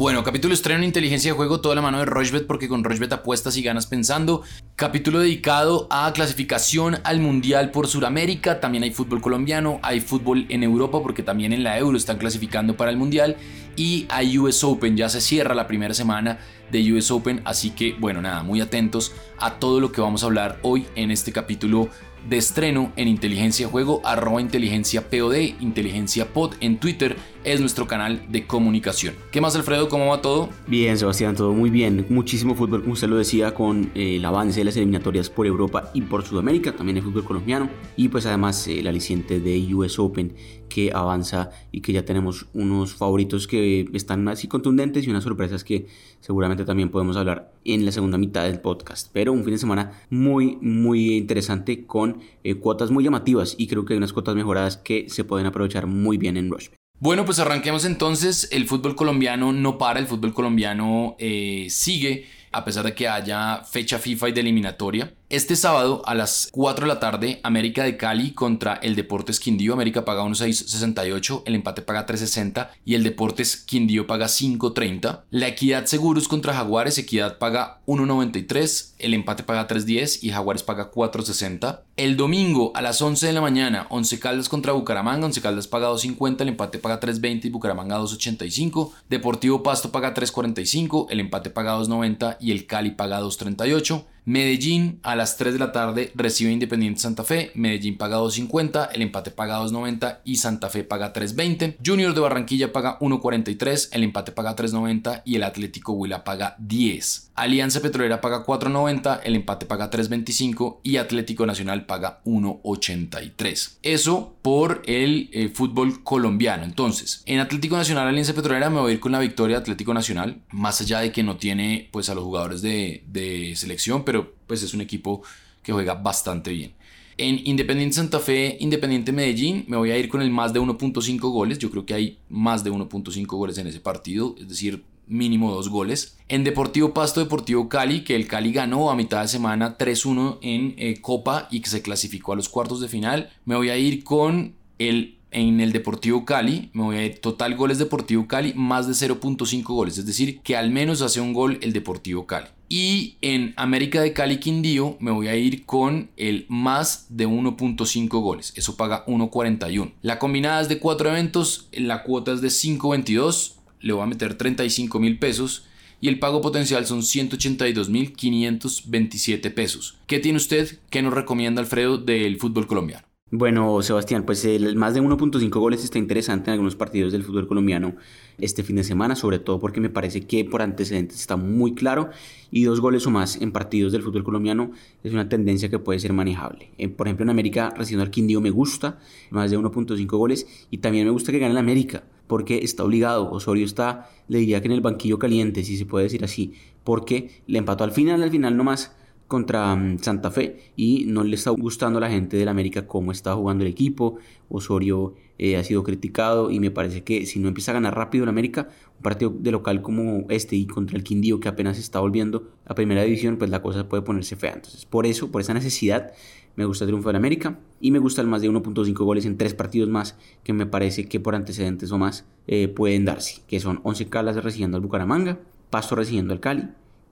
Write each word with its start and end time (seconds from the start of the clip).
Bueno, 0.00 0.24
capítulo 0.24 0.54
estreno 0.54 0.78
en 0.78 0.84
inteligencia 0.84 1.30
de 1.30 1.36
juego, 1.36 1.60
toda 1.60 1.74
la 1.74 1.82
mano 1.82 1.98
de 1.98 2.06
Rochbet 2.06 2.46
porque 2.46 2.68
con 2.68 2.84
Rochbet 2.84 3.12
apuestas 3.12 3.58
y 3.58 3.62
ganas 3.62 3.86
pensando. 3.86 4.42
Capítulo 4.74 5.20
dedicado 5.20 5.88
a 5.90 6.10
clasificación 6.14 7.00
al 7.04 7.20
Mundial 7.20 7.70
por 7.70 7.86
Sudamérica. 7.86 8.60
También 8.60 8.82
hay 8.82 8.92
fútbol 8.92 9.20
colombiano, 9.20 9.78
hay 9.82 10.00
fútbol 10.00 10.46
en 10.48 10.62
Europa 10.62 11.02
porque 11.02 11.22
también 11.22 11.52
en 11.52 11.64
la 11.64 11.76
Euro 11.76 11.98
están 11.98 12.16
clasificando 12.16 12.78
para 12.78 12.90
el 12.90 12.96
Mundial. 12.96 13.36
Y 13.76 14.06
hay 14.08 14.38
US 14.38 14.64
Open, 14.64 14.96
ya 14.96 15.10
se 15.10 15.20
cierra 15.20 15.54
la 15.54 15.66
primera 15.66 15.92
semana 15.92 16.38
de 16.72 16.94
US 16.94 17.10
Open. 17.10 17.42
Así 17.44 17.68
que 17.72 17.94
bueno, 17.98 18.22
nada, 18.22 18.42
muy 18.42 18.62
atentos 18.62 19.12
a 19.38 19.58
todo 19.58 19.80
lo 19.80 19.92
que 19.92 20.00
vamos 20.00 20.22
a 20.22 20.26
hablar 20.26 20.60
hoy 20.62 20.86
en 20.96 21.10
este 21.10 21.30
capítulo 21.30 21.90
de 22.28 22.36
estreno 22.36 22.92
en 22.96 23.08
Inteligencia 23.08 23.68
Juego, 23.68 24.00
arroba 24.04 24.40
inteligencia 24.40 25.08
POD, 25.08 25.60
inteligencia 25.60 26.32
pod 26.32 26.54
en 26.60 26.78
Twitter, 26.78 27.16
es 27.44 27.60
nuestro 27.60 27.86
canal 27.86 28.22
de 28.28 28.46
comunicación. 28.46 29.14
¿Qué 29.30 29.40
más 29.40 29.56
Alfredo? 29.56 29.88
¿Cómo 29.88 30.08
va 30.08 30.20
todo? 30.20 30.50
Bien 30.66 30.98
Sebastián, 30.98 31.34
todo 31.34 31.52
muy 31.52 31.70
bien. 31.70 32.06
Muchísimo 32.08 32.54
fútbol, 32.54 32.82
como 32.82 32.92
usted 32.92 33.08
lo 33.08 33.16
decía, 33.16 33.54
con 33.54 33.90
eh, 33.94 34.16
el 34.16 34.24
avance 34.24 34.60
de 34.60 34.64
las 34.64 34.76
eliminatorias 34.76 35.30
por 35.30 35.46
Europa 35.46 35.90
y 35.94 36.02
por 36.02 36.24
Sudamérica, 36.24 36.72
también 36.72 36.98
el 36.98 37.02
fútbol 37.02 37.24
colombiano 37.24 37.70
y 37.96 38.08
pues 38.08 38.26
además 38.26 38.66
el 38.68 38.86
aliciente 38.86 39.40
de 39.40 39.74
US 39.74 39.98
Open 39.98 40.34
que 40.70 40.90
avanza 40.94 41.50
y 41.70 41.82
que 41.82 41.92
ya 41.92 42.06
tenemos 42.06 42.46
unos 42.54 42.94
favoritos 42.94 43.46
que 43.46 43.86
están 43.92 44.26
así 44.28 44.48
contundentes 44.48 45.06
y 45.06 45.10
unas 45.10 45.24
sorpresas 45.24 45.64
que 45.64 45.86
seguramente 46.20 46.64
también 46.64 46.88
podemos 46.88 47.18
hablar 47.18 47.52
en 47.66 47.84
la 47.84 47.92
segunda 47.92 48.16
mitad 48.16 48.44
del 48.44 48.60
podcast. 48.60 49.10
Pero 49.12 49.34
un 49.34 49.44
fin 49.44 49.52
de 49.52 49.58
semana 49.58 49.92
muy, 50.08 50.56
muy 50.62 51.18
interesante 51.18 51.84
con 51.84 52.20
eh, 52.42 52.54
cuotas 52.54 52.90
muy 52.90 53.04
llamativas 53.04 53.54
y 53.58 53.66
creo 53.66 53.84
que 53.84 53.92
hay 53.92 53.98
unas 53.98 54.14
cuotas 54.14 54.34
mejoradas 54.34 54.78
que 54.78 55.10
se 55.10 55.24
pueden 55.24 55.46
aprovechar 55.46 55.86
muy 55.86 56.16
bien 56.16 56.38
en 56.38 56.50
Rushbet. 56.50 56.80
Bueno, 56.98 57.24
pues 57.24 57.38
arranquemos 57.38 57.84
entonces. 57.84 58.48
El 58.52 58.66
fútbol 58.66 58.94
colombiano 58.94 59.52
no 59.52 59.76
para, 59.76 60.00
el 60.00 60.06
fútbol 60.06 60.32
colombiano 60.32 61.16
eh, 61.18 61.66
sigue 61.68 62.26
a 62.52 62.64
pesar 62.64 62.84
de 62.84 62.94
que 62.94 63.08
haya 63.08 63.62
fecha 63.64 63.98
FIFA 63.98 64.28
y 64.28 64.32
de 64.32 64.40
eliminatoria. 64.40 65.14
Este 65.30 65.54
sábado 65.54 66.02
a 66.06 66.16
las 66.16 66.48
4 66.50 66.86
de 66.86 66.92
la 66.92 66.98
tarde, 66.98 67.38
América 67.44 67.84
de 67.84 67.96
Cali 67.96 68.32
contra 68.32 68.74
el 68.74 68.96
Deportes 68.96 69.38
Quindío. 69.38 69.74
América 69.74 70.04
paga 70.04 70.24
1.668, 70.24 71.44
el 71.46 71.54
empate 71.54 71.82
paga 71.82 72.04
3.60 72.04 72.70
y 72.84 72.96
el 72.96 73.04
Deportes 73.04 73.58
Quindío 73.58 74.08
paga 74.08 74.26
5.30. 74.26 75.20
La 75.30 75.46
Equidad 75.46 75.86
Seguros 75.86 76.26
contra 76.26 76.52
Jaguares, 76.52 76.98
Equidad 76.98 77.38
paga 77.38 77.80
1.93, 77.86 78.94
el 78.98 79.14
empate 79.14 79.44
paga 79.44 79.68
3.10 79.68 80.18
y 80.24 80.30
Jaguares 80.30 80.64
paga 80.64 80.90
4.60. 80.90 81.82
El 81.96 82.16
domingo 82.16 82.72
a 82.74 82.82
las 82.82 83.00
11 83.00 83.28
de 83.28 83.32
la 83.32 83.40
mañana, 83.40 83.86
Once 83.90 84.18
Caldas 84.18 84.48
contra 84.48 84.72
Bucaramanga, 84.72 85.26
Once 85.26 85.40
Caldas 85.40 85.68
paga 85.68 85.90
2.50, 85.90 86.40
el 86.40 86.48
empate 86.48 86.80
paga 86.80 86.98
3.20 86.98 87.44
y 87.44 87.50
Bucaramanga 87.50 88.00
2.85. 88.00 88.90
Deportivo 89.08 89.62
Pasto 89.62 89.92
paga 89.92 90.12
3.45, 90.12 91.06
el 91.08 91.20
empate 91.20 91.50
paga 91.50 91.78
2.90 91.78 92.38
y 92.40 92.50
el 92.50 92.66
Cali 92.66 92.90
paga 92.90 93.20
2.38. 93.20 94.06
Medellín 94.24 95.00
a 95.02 95.16
las 95.16 95.36
3 95.36 95.54
de 95.54 95.58
la 95.58 95.72
tarde 95.72 96.12
recibe 96.14 96.52
Independiente 96.52 97.00
Santa 97.00 97.24
Fe, 97.24 97.50
Medellín 97.54 97.96
paga 97.96 98.18
2.50, 98.18 98.90
el 98.92 99.02
empate 99.02 99.30
paga 99.30 99.60
2.90 99.60 100.18
y 100.24 100.36
Santa 100.36 100.68
Fe 100.68 100.84
paga 100.84 101.12
3.20. 101.12 101.76
Junior 101.84 102.14
de 102.14 102.20
Barranquilla 102.20 102.72
paga 102.72 102.98
1.43, 103.00 103.88
el 103.92 104.04
empate 104.04 104.32
paga 104.32 104.56
3.90 104.56 105.22
y 105.24 105.36
el 105.36 105.42
Atlético 105.42 105.92
Huila 105.92 106.24
paga 106.24 106.56
10. 106.58 107.30
Alianza 107.34 107.80
Petrolera 107.80 108.20
paga 108.20 108.44
4.90, 108.44 109.20
el 109.24 109.34
empate 109.34 109.64
paga 109.66 109.90
3.25 109.90 110.80
y 110.82 110.98
Atlético 110.98 111.46
Nacional 111.46 111.86
paga 111.86 112.20
1.83. 112.24 113.78
Eso 113.82 114.36
por 114.42 114.82
el 114.86 115.30
eh, 115.32 115.48
fútbol 115.48 116.02
colombiano. 116.02 116.64
Entonces, 116.64 117.22
en 117.26 117.40
Atlético 117.40 117.76
Nacional, 117.76 118.08
Alianza 118.08 118.34
Petrolera 118.34 118.68
me 118.68 118.80
voy 118.80 118.90
a 118.90 118.94
ir 118.94 119.00
con 119.00 119.12
la 119.12 119.18
victoria 119.18 119.56
de 119.56 119.62
Atlético 119.62 119.94
Nacional, 119.94 120.42
más 120.50 120.80
allá 120.80 121.00
de 121.00 121.12
que 121.12 121.22
no 121.22 121.36
tiene 121.36 121.88
pues 121.90 122.10
a 122.10 122.14
los 122.14 122.24
jugadores 122.24 122.62
de, 122.62 123.04
de 123.06 123.54
selección, 123.56 124.04
pero 124.10 124.34
pues 124.48 124.60
es 124.64 124.74
un 124.74 124.80
equipo 124.80 125.22
que 125.62 125.72
juega 125.72 125.94
bastante 125.94 126.50
bien. 126.50 126.72
En 127.16 127.40
Independiente 127.46 127.94
Santa 127.94 128.18
Fe, 128.18 128.56
Independiente 128.58 129.12
Medellín, 129.12 129.64
me 129.68 129.76
voy 129.76 129.92
a 129.92 129.96
ir 129.96 130.08
con 130.08 130.20
el 130.20 130.32
más 130.32 130.52
de 130.52 130.60
1.5 130.60 131.20
goles. 131.30 131.60
Yo 131.60 131.70
creo 131.70 131.86
que 131.86 131.94
hay 131.94 132.18
más 132.28 132.64
de 132.64 132.72
1.5 132.72 133.24
goles 133.26 133.56
en 133.58 133.68
ese 133.68 133.78
partido, 133.78 134.34
es 134.36 134.48
decir, 134.48 134.82
mínimo 135.06 135.52
dos 135.52 135.68
goles. 135.68 136.18
En 136.28 136.42
Deportivo 136.42 136.92
Pasto, 136.92 137.20
Deportivo 137.20 137.68
Cali, 137.68 138.02
que 138.02 138.16
el 138.16 138.26
Cali 138.26 138.50
ganó 138.50 138.90
a 138.90 138.96
mitad 138.96 139.22
de 139.22 139.28
semana 139.28 139.78
3-1 139.78 140.38
en 140.42 140.74
eh, 140.76 141.00
Copa 141.00 141.46
y 141.52 141.60
que 141.60 141.70
se 141.70 141.82
clasificó 141.82 142.32
a 142.32 142.36
los 142.36 142.48
cuartos 142.48 142.80
de 142.80 142.88
final. 142.88 143.30
Me 143.44 143.54
voy 143.54 143.68
a 143.68 143.78
ir 143.78 144.02
con 144.02 144.56
el 144.80 145.19
en 145.30 145.60
el 145.60 145.72
Deportivo 145.72 146.24
Cali, 146.24 146.70
me 146.72 146.82
voy 146.82 146.96
a 146.96 147.04
ir 147.04 147.20
total 147.20 147.56
goles 147.56 147.78
Deportivo 147.78 148.26
Cali, 148.26 148.52
más 148.54 148.86
de 148.86 148.92
0.5 148.92 149.62
goles, 149.64 149.98
es 149.98 150.06
decir, 150.06 150.40
que 150.40 150.56
al 150.56 150.70
menos 150.70 151.02
hace 151.02 151.20
un 151.20 151.32
gol 151.32 151.58
el 151.62 151.72
Deportivo 151.72 152.26
Cali. 152.26 152.48
Y 152.68 153.16
en 153.20 153.52
América 153.56 154.00
de 154.00 154.12
Cali 154.12 154.38
Quindío 154.38 154.96
me 155.00 155.10
voy 155.10 155.26
a 155.26 155.34
ir 155.34 155.66
con 155.66 156.10
el 156.16 156.46
más 156.48 157.06
de 157.08 157.26
1.5 157.26 158.08
goles. 158.20 158.52
Eso 158.54 158.76
paga 158.76 159.04
1.41. 159.06 159.90
La 160.02 160.20
combinada 160.20 160.60
es 160.60 160.68
de 160.68 160.78
4 160.78 161.10
eventos, 161.10 161.68
la 161.72 162.04
cuota 162.04 162.32
es 162.32 162.40
de 162.40 162.46
5.22. 162.48 163.54
Le 163.80 163.92
voy 163.92 164.04
a 164.04 164.06
meter 164.06 164.38
35 164.38 165.00
mil 165.00 165.18
pesos 165.18 165.64
y 166.00 166.06
el 166.06 166.20
pago 166.20 166.40
potencial 166.40 166.86
son 166.86 167.00
182.527 167.00 169.52
pesos. 169.52 169.96
¿Qué 170.06 170.20
tiene 170.20 170.36
usted? 170.36 170.78
¿Qué 170.90 171.02
nos 171.02 171.12
recomienda 171.12 171.60
Alfredo 171.60 171.98
del 171.98 172.38
fútbol 172.38 172.68
colombiano? 172.68 173.09
Bueno, 173.32 173.80
Sebastián, 173.80 174.24
pues 174.26 174.44
el 174.44 174.74
más 174.74 174.92
de 174.92 175.00
1.5 175.00 175.50
goles 175.60 175.84
está 175.84 175.98
interesante 175.98 176.50
en 176.50 176.54
algunos 176.54 176.74
partidos 176.74 177.12
del 177.12 177.22
fútbol 177.22 177.46
colombiano 177.46 177.94
este 178.38 178.64
fin 178.64 178.74
de 178.74 178.82
semana, 178.82 179.14
sobre 179.14 179.38
todo 179.38 179.60
porque 179.60 179.80
me 179.80 179.88
parece 179.88 180.22
que 180.22 180.44
por 180.44 180.62
antecedentes 180.62 181.20
está 181.20 181.36
muy 181.36 181.74
claro 181.74 182.10
y 182.50 182.64
dos 182.64 182.80
goles 182.80 183.06
o 183.06 183.10
más 183.10 183.40
en 183.40 183.52
partidos 183.52 183.92
del 183.92 184.02
fútbol 184.02 184.24
colombiano 184.24 184.72
es 185.04 185.12
una 185.12 185.28
tendencia 185.28 185.70
que 185.70 185.78
puede 185.78 186.00
ser 186.00 186.12
manejable. 186.12 186.72
Eh, 186.76 186.88
por 186.88 187.06
ejemplo, 187.06 187.22
en 187.22 187.30
América 187.30 187.72
recibiendo 187.76 188.02
al 188.02 188.10
Quindío 188.10 188.40
me 188.40 188.50
gusta, 188.50 188.98
más 189.30 189.48
de 189.52 189.56
1.5 189.56 190.06
goles 190.08 190.66
y 190.72 190.78
también 190.78 191.04
me 191.04 191.12
gusta 191.12 191.30
que 191.30 191.38
gane 191.38 191.52
el 191.52 191.58
América 191.58 192.02
porque 192.26 192.58
está 192.64 192.82
obligado. 192.82 193.30
Osorio 193.30 193.64
está, 193.64 194.10
le 194.26 194.38
diría 194.38 194.60
que 194.60 194.66
en 194.66 194.72
el 194.72 194.80
banquillo 194.80 195.20
caliente, 195.20 195.62
si 195.62 195.76
se 195.76 195.86
puede 195.86 196.06
decir 196.06 196.24
así, 196.24 196.54
porque 196.82 197.30
le 197.46 197.58
empató 197.58 197.84
al 197.84 197.92
final, 197.92 198.24
al 198.24 198.30
final 198.30 198.56
nomás 198.56 198.92
contra 199.30 199.76
mm, 199.76 200.00
Santa 200.00 200.32
Fe 200.32 200.72
y 200.74 201.04
no 201.06 201.22
le 201.22 201.36
está 201.36 201.50
gustando 201.50 201.98
a 201.98 202.00
la 202.00 202.10
gente 202.10 202.36
del 202.36 202.48
América 202.48 202.88
cómo 202.88 203.12
está 203.12 203.32
jugando 203.34 203.64
el 203.64 203.70
equipo. 203.70 204.18
Osorio 204.48 205.14
eh, 205.38 205.56
ha 205.56 205.62
sido 205.62 205.84
criticado 205.84 206.50
y 206.50 206.58
me 206.58 206.72
parece 206.72 207.04
que 207.04 207.24
si 207.26 207.38
no 207.38 207.46
empieza 207.46 207.70
a 207.70 207.74
ganar 207.74 207.94
rápido 207.94 208.24
el 208.24 208.28
América, 208.28 208.68
un 208.96 209.02
partido 209.02 209.32
de 209.38 209.52
local 209.52 209.82
como 209.82 210.26
este 210.30 210.56
y 210.56 210.66
contra 210.66 210.96
el 210.96 211.04
Quindío 211.04 211.38
que 211.38 211.48
apenas 211.48 211.78
está 211.78 212.00
volviendo 212.00 212.50
a 212.66 212.74
primera 212.74 213.04
división, 213.04 213.36
pues 213.36 213.50
la 213.50 213.62
cosa 213.62 213.88
puede 213.88 214.02
ponerse 214.02 214.34
fea. 214.34 214.54
Entonces, 214.54 214.84
por 214.84 215.06
eso, 215.06 215.30
por 215.30 215.40
esa 215.40 215.54
necesidad, 215.54 216.12
me 216.56 216.64
gusta 216.64 216.84
el 216.84 216.88
triunfo 216.88 217.08
del 217.10 217.16
América 217.16 217.60
y 217.80 217.92
me 217.92 218.00
gusta 218.00 218.22
el 218.22 218.26
más 218.26 218.42
de 218.42 218.50
1.5 218.50 218.92
goles 219.04 219.26
en 219.26 219.38
tres 219.38 219.54
partidos 219.54 219.88
más 219.88 220.18
que 220.42 220.52
me 220.52 220.66
parece 220.66 221.06
que 221.06 221.20
por 221.20 221.36
antecedentes 221.36 221.92
o 221.92 221.98
más 221.98 222.26
eh, 222.48 222.66
pueden 222.66 223.04
darse, 223.04 223.42
que 223.46 223.60
son 223.60 223.78
11 223.84 224.08
Calas 224.08 224.42
recibiendo 224.42 224.76
al 224.76 224.82
Bucaramanga, 224.82 225.38
Pasto 225.70 225.94
recibiendo 225.94 226.32
al 226.32 226.40
Cali 226.40 226.64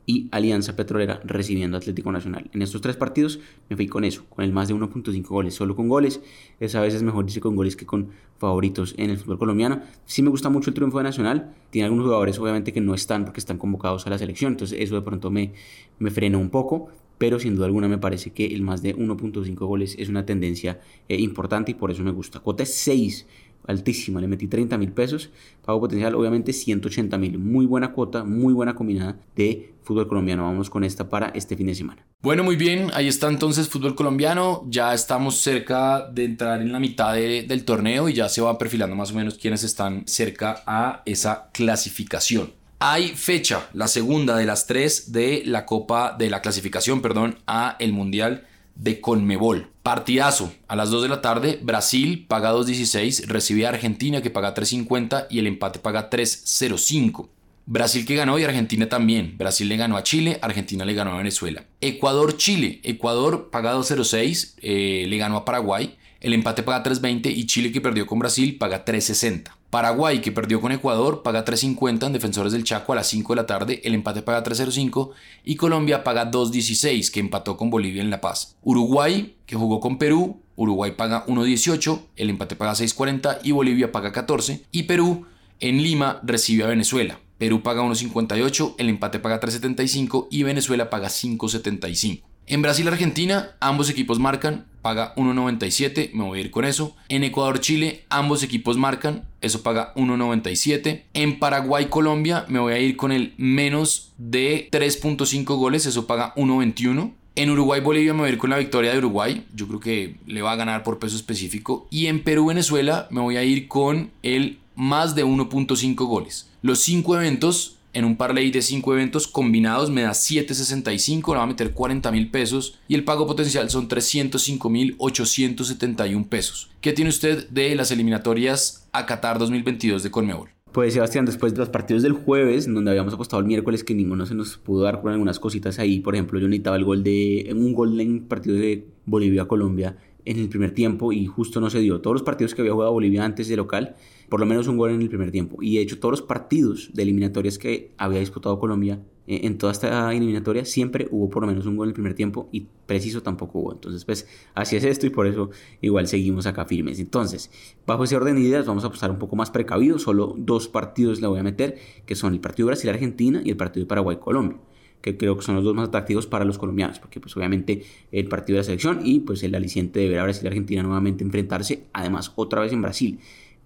y 0.09 0.27
Alianza 0.31 0.75
Petrolera 0.75 1.21
recibiendo 1.23 1.77
Atlético 1.77 2.11
Nacional. 2.11 2.49
En 2.55 2.63
estos 2.63 2.81
tres 2.81 2.97
partidos 2.97 3.41
me 3.69 3.77
fui 3.77 3.89
con 3.89 4.05
eso, 4.05 4.25
con 4.31 4.43
el 4.43 4.55
más 4.55 4.69
de 4.69 4.75
1.5 4.75 5.23
goles, 5.29 5.53
solo 5.53 5.77
con 5.77 5.87
goles. 5.87 6.23
Es 6.61 6.75
a 6.75 6.81
veces 6.81 7.03
mejor 7.03 7.27
dice 7.27 7.41
con 7.41 7.55
goles 7.55 7.77
que 7.77 7.85
con 7.85 8.09
favoritos 8.39 8.95
en 8.97 9.11
el 9.11 9.19
fútbol 9.19 9.39
colombiano. 9.39 9.83
Sí 10.07 10.23
me 10.23 10.31
gusta 10.31 10.49
mucho 10.49 10.71
el 10.71 10.75
triunfo 10.75 10.97
de 10.97 11.05
Nacional. 11.05 11.55
Tiene 11.69 11.85
algunos 11.85 12.07
jugadores 12.07 12.39
obviamente 12.39 12.73
que 12.73 12.81
no 12.81 12.95
están 12.95 13.27
porque 13.27 13.39
están 13.39 13.59
convocados 13.59 14.07
a 14.07 14.11
la 14.11 14.17
selección, 14.17 14.55
entonces 14.55 14.81
eso 14.81 14.95
de 14.95 15.03
pronto 15.03 15.31
me, 15.31 15.53
me 15.99 16.11
frena 16.11 16.39
un 16.39 16.49
poco. 16.49 16.89
Pero 17.19 17.39
sin 17.39 17.57
duda 17.57 17.67
alguna 17.67 17.89
me 17.89 17.99
parece 17.99 18.31
que 18.31 18.47
el 18.47 18.63
más 18.63 18.81
de 18.81 18.97
1.5 18.97 19.57
goles 19.57 19.95
es 19.99 20.09
una 20.09 20.25
tendencia 20.25 20.81
eh, 21.09 21.21
importante 21.21 21.73
y 21.73 21.75
por 21.75 21.91
eso 21.91 22.03
me 22.03 22.13
gusta. 22.13 22.41
Cuota 22.41 22.63
es 22.63 22.73
6 22.77 23.27
altísima, 23.69 24.21
le 24.21 24.27
metí 24.27 24.49
30 24.49 24.77
mil 24.79 24.93
pesos, 24.93 25.31
pago 25.65 25.81
potencial 25.81 26.15
obviamente 26.15 26.53
180 26.53 27.17
mil, 27.19 27.39
muy 27.39 27.67
buena 27.67 27.93
cuota, 27.93 28.25
muy 28.25 28.53
buena 28.53 28.75
combinada 28.75 29.17
de 29.37 29.75
fútbol 29.83 30.09
colombiano, 30.09 30.43
vamos 30.43 30.69
con 30.71 30.83
esta 30.85 31.09
para 31.09 31.29
este 31.29 31.57
fin 31.57 31.67
de 31.69 31.75
semana. 31.75 32.05
Bueno, 32.21 32.43
muy 32.43 32.57
bien, 32.57 32.91
ahí 32.95 33.07
está 33.07 33.29
entonces 33.29 33.69
fútbol 33.69 33.95
colombiano, 33.95 34.65
ya 34.69 34.93
estamos 34.93 35.37
cerca 35.37 36.09
de 36.11 36.25
entrar 36.25 36.61
en 36.61 36.73
la 36.73 36.81
mitad 36.81 37.15
del 37.15 37.65
torneo 37.65 38.09
y 38.09 38.15
ya 38.15 38.29
se 38.29 38.41
va 38.41 38.59
perfilando 38.59 38.97
más 38.97 39.13
o 39.13 39.15
menos 39.15 39.39
quienes 39.39 39.63
están 39.63 40.03
cerca 40.07 40.63
a 40.67 41.03
esa 41.07 41.51
clasificación. 41.53 42.53
Hay 42.81 43.09
fecha, 43.09 43.69
la 43.73 43.89
segunda 43.89 44.37
de 44.37 44.47
las 44.47 44.67
tres 44.67 45.13
de 45.13 45.43
la 45.45 45.67
Copa 45.67 46.15
de 46.19 46.31
la 46.31 46.41
clasificación, 46.41 47.03
perdón, 47.03 47.39
a 47.47 47.77
el 47.81 47.93
Mundial 47.93 48.48
de 48.79 49.01
Conmebol. 49.01 49.71
Partidazo. 49.83 50.53
A 50.69 50.77
las 50.77 50.91
2 50.91 51.03
de 51.03 51.09
la 51.09 51.21
tarde, 51.21 51.59
Brasil 51.63 52.25
paga 52.27 52.53
2.16, 52.53 53.27
recibe 53.27 53.67
a 53.67 53.71
Argentina 53.71 54.23
que 54.23 54.31
paga 54.31 54.55
3.50 54.55 55.27
y 55.29 55.41
el 55.41 55.47
empate 55.47 55.79
paga 55.79 56.09
3.05. 56.09 57.29
Brasil 57.67 58.07
que 58.07 58.17
ganó 58.17 58.39
y 58.39 58.45
Argentina 58.45 58.89
también. 58.89 59.37
Brasil 59.37 59.69
le 59.69 59.77
ganó 59.77 59.99
a 59.99 60.03
Chile, 60.03 60.39
Argentina 60.41 60.87
le 60.87 60.95
ganó 60.95 61.13
a 61.13 61.19
Venezuela. 61.19 61.67
Ecuador-Chile. 61.83 62.81
Ecuador 62.83 63.51
paga 63.51 63.75
2.06, 63.75 64.55
eh, 64.63 65.05
le 65.07 65.19
ganó 65.19 65.37
a 65.37 65.45
Paraguay. 65.45 65.97
El 66.21 66.33
empate 66.33 66.63
paga 66.63 66.83
3.20 66.83 67.31
y 67.31 67.47
Chile 67.47 67.71
que 67.71 67.83
perdió 67.83 68.07
con 68.07 68.19
Brasil 68.19 68.57
paga 68.57 68.87
3.60. 68.87 69.58
Paraguay, 69.71 70.21
que 70.21 70.33
perdió 70.33 70.61
con 70.61 70.73
Ecuador, 70.73 71.23
paga 71.23 71.45
3.50 71.45 72.07
en 72.07 72.13
Defensores 72.15 72.53
del 72.53 72.65
Chaco 72.65 72.93
a 72.93 72.97
las 72.97 73.07
5 73.09 73.35
de 73.35 73.37
la 73.37 73.47
tarde, 73.47 73.81
el 73.85 73.95
empate 73.95 74.23
paga 74.23 74.43
3.05 74.43 75.11
y 75.45 75.57
Colombia 75.57 76.05
paga 76.05 76.31
2.16, 76.31 77.11
que 77.11 77.21
empató 77.21 77.59
con 77.59 77.69
Bolivia 77.69 78.01
en 78.01 78.09
La 78.09 78.23
Paz. 78.23 78.57
Uruguay, 78.63 79.37
que 79.45 79.57
jugó 79.57 79.81
con 79.81 79.99
Perú, 79.99 80.41
Uruguay 80.57 80.93
paga 80.93 81.27
1.18, 81.27 82.01
el 82.17 82.31
empate 82.31 82.57
paga 82.57 82.73
6.40 82.73 83.41
y 83.43 83.53
Bolivia 83.53 83.93
paga 83.93 84.11
14 84.11 84.65
y 84.73 84.85
Perú 84.85 85.27
en 85.61 85.83
Lima 85.83 86.21
recibe 86.23 86.65
a 86.65 86.69
Venezuela. 86.69 87.21
Perú 87.37 87.63
paga 87.63 87.83
1.58, 87.83 88.75
el 88.79 88.89
empate 88.89 89.19
paga 89.19 89.39
3.75 89.39 90.29
y 90.31 90.45
Venezuela 90.45 90.89
paga 90.89 91.09
5.75. 91.09 92.23
En 92.47 92.63
Brasil-Argentina, 92.63 93.57
ambos 93.61 93.91
equipos 93.91 94.19
marcan, 94.19 94.67
paga 94.89 95.15
1.97, 95.17 96.13
me 96.15 96.25
voy 96.25 96.39
a 96.39 96.41
ir 96.41 96.51
con 96.51 96.65
eso. 96.65 96.97
En 97.11 97.23
Ecuador-Chile, 97.23 98.07
ambos 98.09 98.43
equipos 98.43 98.79
marcan, 98.79 99.29
eso 99.43 99.63
paga 99.63 99.93
1.97. 99.97 101.03
En 101.13 101.39
Paraguay-Colombia, 101.39 102.47
me 102.49 102.59
voy 102.59 102.73
a 102.73 102.79
ir 102.79 102.97
con 102.97 103.13
el 103.13 103.35
menos 103.37 104.15
de 104.17 104.71
3.5 104.73 105.45
goles, 105.59 105.85
eso 105.85 106.07
paga 106.07 106.35
1.21. 106.37 107.13
En 107.37 107.51
Uruguay-Bolivia 107.51 108.15
me 108.15 108.21
voy 108.21 108.31
a 108.31 108.33
ir 108.33 108.39
con 108.39 108.49
la 108.49 108.57
victoria 108.57 108.93
de 108.93 108.97
Uruguay, 108.97 109.45
yo 109.55 109.69
creo 109.69 109.81
que 109.81 110.17
le 110.25 110.41
va 110.41 110.53
a 110.53 110.57
ganar 110.57 110.85
por 110.85 110.99
peso 110.99 111.17
específico. 111.17 111.87
Y 111.91 112.07
en 112.07 112.25
Perú-Venezuela 112.25 113.09
me 113.11 113.21
voy 113.21 113.37
a 113.37 113.45
ir 113.45 113.69
con 113.69 114.11
el 114.23 114.59
más 114.75 115.15
de 115.15 115.27
1.5 115.27 115.97
goles. 116.07 116.49
Los 116.63 116.79
cinco 116.79 117.15
eventos 117.15 117.77
en 117.99 118.05
un 118.05 118.17
parlay 118.17 118.53
de 118.53 118.63
5 118.63 118.95
eventos 118.95 119.27
combinados 119.27 119.91
me 119.91 120.03
da 120.03 120.13
7.65, 120.13 121.33
le 121.33 121.39
va 121.39 121.43
a 121.43 121.47
meter 121.47 121.73
40 121.73 122.13
mil 122.13 122.31
pesos 122.31 122.79
y 122.87 122.95
el 122.95 123.03
pago 123.03 123.27
potencial 123.27 123.69
son 123.71 123.89
305 123.89 124.71
mil 124.71 124.95
871 124.99 126.29
pesos. 126.29 126.71
¿Qué 126.81 126.93
tiene 126.93 127.09
usted 127.09 127.49
de 127.49 127.75
las 127.75 127.91
eliminatorias 127.91 128.89
a 128.93 129.05
Qatar 129.05 129.41
2022 129.41 130.05
de 130.05 130.11
Conmebol? 130.13 130.51
Pues 130.71 130.95
Sebastián, 130.95 131.25
después 131.25 131.55
de 131.55 131.59
los 131.59 131.71
partidos 131.71 132.05
del 132.05 132.13
jueves, 132.13 132.73
donde 132.73 132.91
habíamos 132.91 133.15
apostado 133.15 133.41
el 133.41 133.49
miércoles 133.49 133.83
que 133.83 133.95
ninguno 133.95 134.27
se 134.27 134.37
nos 134.37 134.59
pudo 134.59 134.85
dar 134.85 135.01
con 135.01 135.11
algunas 135.11 135.41
cositas 135.41 135.81
ahí, 135.81 135.99
por 135.99 136.15
ejemplo, 136.15 136.39
yo 136.39 136.47
necesitaba 136.47 136.77
el 136.77 136.85
gol 136.85 137.03
de 137.03 137.51
un 137.53 137.73
gol 137.73 138.01
en 138.01 138.29
partido 138.29 138.55
de 138.55 138.87
Bolivia-Colombia 139.07 139.97
en 140.25 140.39
el 140.39 140.49
primer 140.49 140.73
tiempo 140.73 141.13
y 141.13 141.27
justo 141.27 141.61
no 141.61 141.69
se 141.69 141.81
dio. 141.81 142.01
Todos 142.01 142.15
los 142.15 142.23
partidos 142.23 142.55
que 142.55 142.61
había 142.61 142.75
jugado 142.75 142.93
Bolivia 142.93 143.25
antes 143.25 143.49
de 143.49 143.57
local 143.57 143.97
por 144.29 144.41
lo 144.41 144.47
menos 144.47 144.69
un 144.69 144.77
gol 144.77 144.91
en 144.91 145.03
el 145.03 145.09
primer 145.09 145.31
tiempo. 145.31 145.63
Y 145.63 145.77
de 145.77 145.83
hecho 145.83 145.99
todos 145.99 146.13
los 146.13 146.23
partidos 146.23 146.91
de 146.93 147.03
eliminatorias 147.03 147.59
que 147.59 147.93
había 147.97 148.21
disputado 148.21 148.59
Colombia 148.59 149.01
eh, 149.27 149.41
en 149.45 149.59
toda 149.59 149.73
esta 149.73 150.13
eliminatoria 150.13 150.65
siempre 150.65 151.07
hubo 151.11 151.29
por 151.29 151.43
lo 151.43 151.49
menos 151.49 151.67
un 151.67 151.77
gol 151.77 151.87
en 151.87 151.91
el 151.91 151.95
primer 151.95 152.15
tiempo 152.15 152.49
y 152.53 152.67
preciso 152.87 153.23
tampoco 153.23 153.59
hubo. 153.59 153.73
Entonces 153.73 154.05
pues 154.05 154.27
así 154.55 154.77
es 154.77 154.85
esto 154.85 155.07
y 155.07 155.11
por 155.11 155.27
eso 155.27 155.51
igual 155.81 156.07
seguimos 156.09 156.47
acá 156.47 156.65
firmes. 156.65 156.99
Entonces 156.99 157.51
bajo 157.87 158.05
ese 158.05 158.17
orden 158.17 158.37
de 158.37 158.43
ideas 158.43 158.67
vamos 158.67 158.85
a 158.85 158.91
pasar 158.91 159.11
un 159.11 159.19
poco 159.19 159.37
más 159.37 159.51
precavidos. 159.51 160.03
Solo 160.03 160.35
dos 160.39 160.69
partidos 160.69 161.21
le 161.21 161.27
voy 161.27 161.41
a 161.41 161.43
meter 161.43 161.79
que 162.07 162.15
son 162.15 162.33
el 162.33 162.41
partido 162.41 162.67
Brasil-Argentina 162.67 163.43
y 163.45 163.51
el 163.51 163.57
partido 163.57 163.87
Paraguay-Colombia 163.87 164.59
que 165.01 165.17
creo 165.17 165.37
que 165.37 165.43
son 165.43 165.55
los 165.55 165.63
dos 165.63 165.75
más 165.75 165.89
atractivos 165.89 166.27
para 166.27 166.45
los 166.45 166.59
colombianos, 166.59 166.99
porque 166.99 167.21
pues 167.21 167.37
obviamente 167.37 167.85
el 168.11 168.27
partido 168.27 168.57
de 168.57 168.61
la 168.61 168.65
selección 168.65 169.01
y 169.05 169.21
pues 169.21 169.43
el 169.45 169.55
aliciente 169.55 170.01
de 170.01 170.09
ver 170.09 170.19
a 170.19 170.25
Brasil 170.25 170.45
y 170.45 170.49
Argentina 170.49 170.83
nuevamente 170.83 171.23
enfrentarse, 171.23 171.85
además 171.93 172.33
otra 172.35 172.61
vez 172.61 172.73
en 172.73 172.83
Brasil 172.83 173.21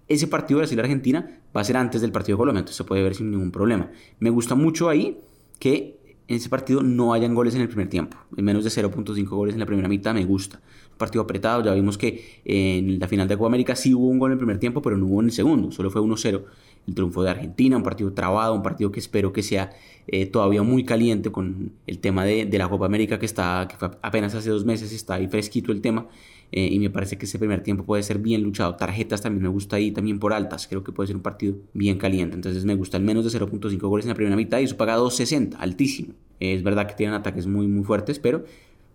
ese 0.07 0.27
partido 0.27 0.59
Brasil-Argentina 0.59 1.39
va 1.55 1.61
a 1.61 1.63
ser 1.63 1.77
antes 1.77 2.01
del 2.01 2.11
partido 2.11 2.37
de 2.37 2.39
Colombia, 2.39 2.59
entonces 2.59 2.77
se 2.77 2.83
puede 2.83 3.03
ver 3.03 3.15
sin 3.15 3.31
ningún 3.31 3.51
problema. 3.51 3.89
Me 4.19 4.29
gusta 4.29 4.55
mucho 4.55 4.89
ahí 4.89 5.19
que 5.59 5.97
en 6.27 6.37
ese 6.37 6.49
partido 6.49 6.81
no 6.81 7.13
hayan 7.13 7.35
goles 7.35 7.55
en 7.55 7.61
el 7.61 7.67
primer 7.67 7.89
tiempo, 7.89 8.17
en 8.35 8.45
menos 8.45 8.63
de 8.63 8.69
0.5 8.69 9.27
goles 9.27 9.53
en 9.53 9.59
la 9.59 9.65
primera 9.65 9.87
mitad 9.87 10.13
me 10.13 10.25
gusta. 10.25 10.61
Un 10.91 10.97
partido 10.97 11.21
apretado, 11.23 11.63
ya 11.63 11.73
vimos 11.73 11.97
que 11.97 12.41
en 12.45 12.99
la 12.99 13.07
final 13.07 13.27
de 13.27 13.35
Copa 13.35 13.47
América 13.47 13.75
sí 13.75 13.93
hubo 13.93 14.07
un 14.07 14.19
gol 14.19 14.31
en 14.31 14.33
el 14.33 14.37
primer 14.37 14.59
tiempo, 14.59 14.81
pero 14.81 14.97
no 14.97 15.05
hubo 15.05 15.19
en 15.21 15.27
el 15.27 15.31
segundo, 15.31 15.71
solo 15.71 15.89
fue 15.89 16.01
1-0 16.01 16.43
el 16.87 16.95
triunfo 16.95 17.23
de 17.23 17.29
Argentina, 17.29 17.77
un 17.77 17.83
partido 17.83 18.13
trabado, 18.13 18.53
un 18.53 18.63
partido 18.63 18.91
que 18.91 18.99
espero 18.99 19.31
que 19.31 19.43
sea 19.43 19.71
eh, 20.07 20.25
todavía 20.25 20.63
muy 20.63 20.83
caliente 20.83 21.31
con 21.31 21.71
el 21.87 21.99
tema 21.99 22.25
de, 22.25 22.45
la 22.51 22.69
Copa 22.69 22.85
América 22.85 23.19
que 23.19 23.25
está, 23.25 23.67
que 23.69 23.77
fue 23.77 23.91
apenas 24.01 24.35
hace 24.35 24.49
dos 24.49 24.65
meses, 24.65 24.91
está 24.91 25.15
ahí 25.15 25.27
fresquito 25.27 25.71
el 25.71 25.81
tema. 25.81 26.07
Eh, 26.55 26.69
y 26.71 26.77
me 26.77 26.91
parece 26.91 27.17
que 27.17 27.25
ese 27.25 27.39
primer 27.39 27.63
tiempo 27.63 27.83
puede 27.83 28.03
ser 28.03 28.19
bien 28.19 28.43
luchado. 28.43 28.75
Tarjetas 28.75 29.21
también 29.21 29.41
me 29.41 29.49
gusta 29.49 29.77
ahí, 29.77 29.91
también 29.91 30.19
por 30.19 30.33
altas. 30.33 30.67
Creo 30.67 30.83
que 30.83 30.91
puede 30.91 31.07
ser 31.07 31.15
un 31.15 31.23
partido 31.23 31.55
bien 31.73 31.97
caliente. 31.97 32.35
Entonces 32.35 32.63
me 32.63 32.75
gusta 32.75 32.97
el 32.97 33.03
menos 33.03 33.23
de 33.25 33.39
0.5 33.39 33.79
goles 33.79 34.05
en 34.05 34.09
la 34.09 34.15
primera 34.15 34.35
mitad 34.35 34.59
y 34.59 34.65
eso 34.65 34.77
paga 34.77 34.97
2.60, 34.99 35.55
altísimo. 35.57 36.13
es 36.39 36.61
verdad 36.61 36.85
que 36.85 36.93
tienen 36.93 37.15
ataques 37.15 37.47
muy, 37.47 37.67
muy 37.67 37.83
fuertes, 37.83 38.19
pero 38.19 38.45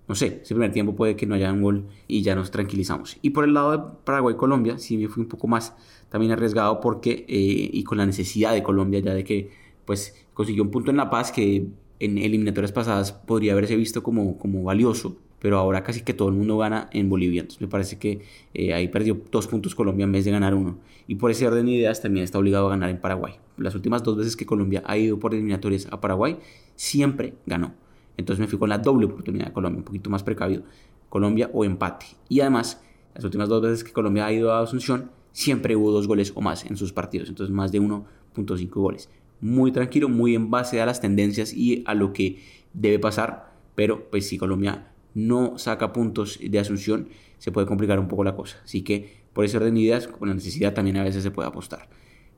no 0.08 0.14
sé, 0.14 0.40
ese 0.42 0.54
primer 0.54 0.72
tiempo 0.72 0.96
puede 0.96 1.16
que 1.16 1.26
no 1.26 1.34
haya 1.34 1.52
un 1.52 1.62
gol 1.62 1.86
y 2.06 2.22
ya 2.22 2.34
nos 2.34 2.50
tranquilizamos. 2.50 3.18
Y 3.22 3.30
por 3.30 3.44
el 3.44 3.54
lado 3.54 3.72
de 3.72 3.84
Paraguay-Colombia, 4.04 4.78
sí 4.78 4.96
me 4.96 5.08
fui 5.08 5.22
un 5.22 5.28
poco 5.28 5.46
más 5.46 5.74
también 6.08 6.32
arriesgado 6.32 6.80
porque, 6.80 7.26
eh, 7.28 7.70
y 7.72 7.84
con 7.84 7.98
la 7.98 8.06
necesidad 8.06 8.52
de 8.54 8.62
Colombia 8.62 9.00
ya 9.00 9.14
de 9.14 9.24
que 9.24 9.50
pues 9.84 10.14
consiguió 10.34 10.62
un 10.62 10.70
punto 10.70 10.90
en 10.90 10.96
La 10.96 11.10
Paz 11.10 11.30
que 11.30 11.66
en 12.00 12.18
eliminatorias 12.18 12.72
pasadas 12.72 13.12
podría 13.12 13.52
haberse 13.52 13.76
visto 13.76 14.02
como, 14.02 14.38
como 14.38 14.62
valioso 14.62 15.16
pero 15.38 15.58
ahora 15.58 15.84
casi 15.84 16.02
que 16.02 16.14
todo 16.14 16.28
el 16.28 16.34
mundo 16.34 16.58
gana 16.58 16.88
en 16.92 17.08
Bolivia. 17.08 17.42
Entonces 17.42 17.60
me 17.60 17.68
parece 17.68 17.98
que 17.98 18.22
eh, 18.54 18.74
ahí 18.74 18.88
perdió 18.88 19.20
dos 19.30 19.46
puntos 19.46 19.74
Colombia 19.74 20.04
en 20.04 20.12
vez 20.12 20.24
de 20.24 20.30
ganar 20.30 20.54
uno. 20.54 20.78
Y 21.06 21.14
por 21.14 21.30
ese 21.30 21.46
orden 21.46 21.66
de 21.66 21.72
ideas 21.72 22.02
también 22.02 22.24
está 22.24 22.38
obligado 22.38 22.66
a 22.66 22.70
ganar 22.70 22.90
en 22.90 23.00
Paraguay. 23.00 23.34
Las 23.56 23.74
últimas 23.74 24.02
dos 24.02 24.16
veces 24.16 24.36
que 24.36 24.46
Colombia 24.46 24.82
ha 24.86 24.96
ido 24.96 25.18
por 25.18 25.34
eliminatorias 25.34 25.86
a 25.90 26.00
Paraguay, 26.00 26.38
siempre 26.76 27.34
ganó. 27.46 27.74
Entonces 28.18 28.40
me 28.40 28.48
fui 28.48 28.58
con 28.58 28.68
la 28.68 28.78
doble 28.78 29.06
oportunidad 29.06 29.46
de 29.46 29.52
Colombia, 29.52 29.78
un 29.78 29.84
poquito 29.84 30.10
más 30.10 30.22
precavido. 30.22 30.64
Colombia 31.08 31.48
o 31.54 31.64
empate. 31.64 32.06
Y 32.28 32.40
además, 32.40 32.82
las 33.14 33.24
últimas 33.24 33.48
dos 33.48 33.62
veces 33.62 33.84
que 33.84 33.92
Colombia 33.92 34.26
ha 34.26 34.32
ido 34.32 34.52
a 34.52 34.60
Asunción, 34.60 35.10
siempre 35.32 35.76
hubo 35.76 35.92
dos 35.92 36.06
goles 36.06 36.32
o 36.34 36.40
más 36.40 36.66
en 36.66 36.76
sus 36.76 36.92
partidos. 36.92 37.28
Entonces 37.28 37.54
más 37.54 37.72
de 37.72 37.80
1.5 37.80 38.68
goles. 38.74 39.08
Muy 39.40 39.70
tranquilo, 39.70 40.08
muy 40.08 40.34
en 40.34 40.50
base 40.50 40.80
a 40.80 40.86
las 40.86 41.00
tendencias 41.00 41.54
y 41.54 41.84
a 41.86 41.94
lo 41.94 42.12
que 42.12 42.42
debe 42.74 42.98
pasar. 42.98 43.52
Pero 43.76 44.10
pues 44.10 44.28
si 44.28 44.36
Colombia 44.36 44.92
no 45.14 45.56
saca 45.56 45.92
puntos 45.92 46.40
de 46.42 46.58
Asunción, 46.58 47.08
se 47.38 47.52
puede 47.52 47.68
complicar 47.68 48.00
un 48.00 48.08
poco 48.08 48.24
la 48.24 48.34
cosa. 48.34 48.58
Así 48.64 48.82
que 48.82 49.22
por 49.32 49.44
ese 49.44 49.56
orden 49.58 49.74
de 49.74 49.80
ideas, 49.80 50.08
con 50.08 50.28
la 50.28 50.34
necesidad 50.34 50.74
también 50.74 50.96
a 50.96 51.04
veces 51.04 51.22
se 51.22 51.30
puede 51.30 51.48
apostar. 51.48 51.88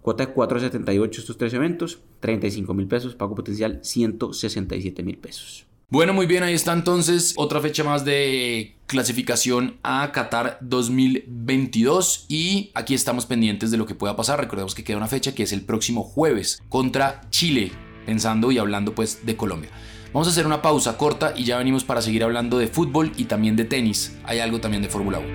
Cuota 0.03 0.27
de 0.27 0.35
4.78 0.35 1.19
estos 1.19 1.39
tres 1.39 1.55
eventos, 1.55 2.03
35 2.21 2.75
mil 2.75 2.87
pesos, 2.87 3.15
pago 3.15 3.35
potencial 3.35 3.81
167 3.83 5.03
mil 5.03 5.17
pesos. 5.17 5.70
Bueno, 5.93 6.15
muy 6.15 6.27
bien, 6.27 6.45
ahí 6.45 6.55
está 6.55 6.73
entonces 6.73 7.35
otra 7.37 7.61
fecha 7.61 7.83
más 7.83 8.05
de 8.05 8.77
clasificación 8.87 9.81
a 9.83 10.13
Qatar 10.13 10.59
2022 10.61 12.27
y 12.29 12.71
aquí 12.75 12.95
estamos 12.95 13.27
pendientes 13.27 13.73
de 13.73 13.77
lo 13.77 13.87
que 13.87 13.97
pueda 13.97 14.15
pasar. 14.15 14.39
Recordemos 14.39 14.77
que 14.77 14.85
queda 14.85 14.99
una 14.99 15.09
fecha 15.09 15.35
que 15.35 15.43
es 15.43 15.53
el 15.53 15.63
próximo 15.63 16.05
jueves 16.05 16.63
contra 16.69 17.23
Chile, 17.31 17.73
pensando 18.07 18.53
y 18.53 18.59
hablando 18.59 18.95
pues 18.95 19.27
de 19.27 19.37
Colombia. 19.37 19.71
Vamos 20.13 20.29
a 20.29 20.31
hacer 20.31 20.47
una 20.47 20.63
pausa 20.63 20.97
corta 20.97 21.33
y 21.37 21.43
ya 21.43 21.59
venimos 21.59 21.83
para 21.83 22.03
seguir 22.03 22.23
hablando 22.23 22.59
de 22.59 22.69
fútbol 22.69 23.11
y 23.17 23.25
también 23.25 23.57
de 23.57 23.65
tenis. 23.65 24.17
Hay 24.23 24.39
algo 24.39 24.61
también 24.61 24.85
de 24.85 24.89
Fórmula 24.89 25.19
1. 25.19 25.29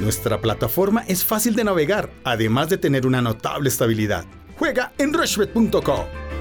Nuestra 0.00 0.40
plataforma 0.40 1.04
es 1.06 1.24
fácil 1.24 1.54
de 1.54 1.62
navegar, 1.62 2.10
además 2.24 2.68
de 2.70 2.78
tener 2.78 3.06
una 3.06 3.22
notable 3.22 3.68
estabilidad. 3.68 4.24
Juega 4.58 4.92
en 4.98 5.12
rushbet.com. 5.12 6.31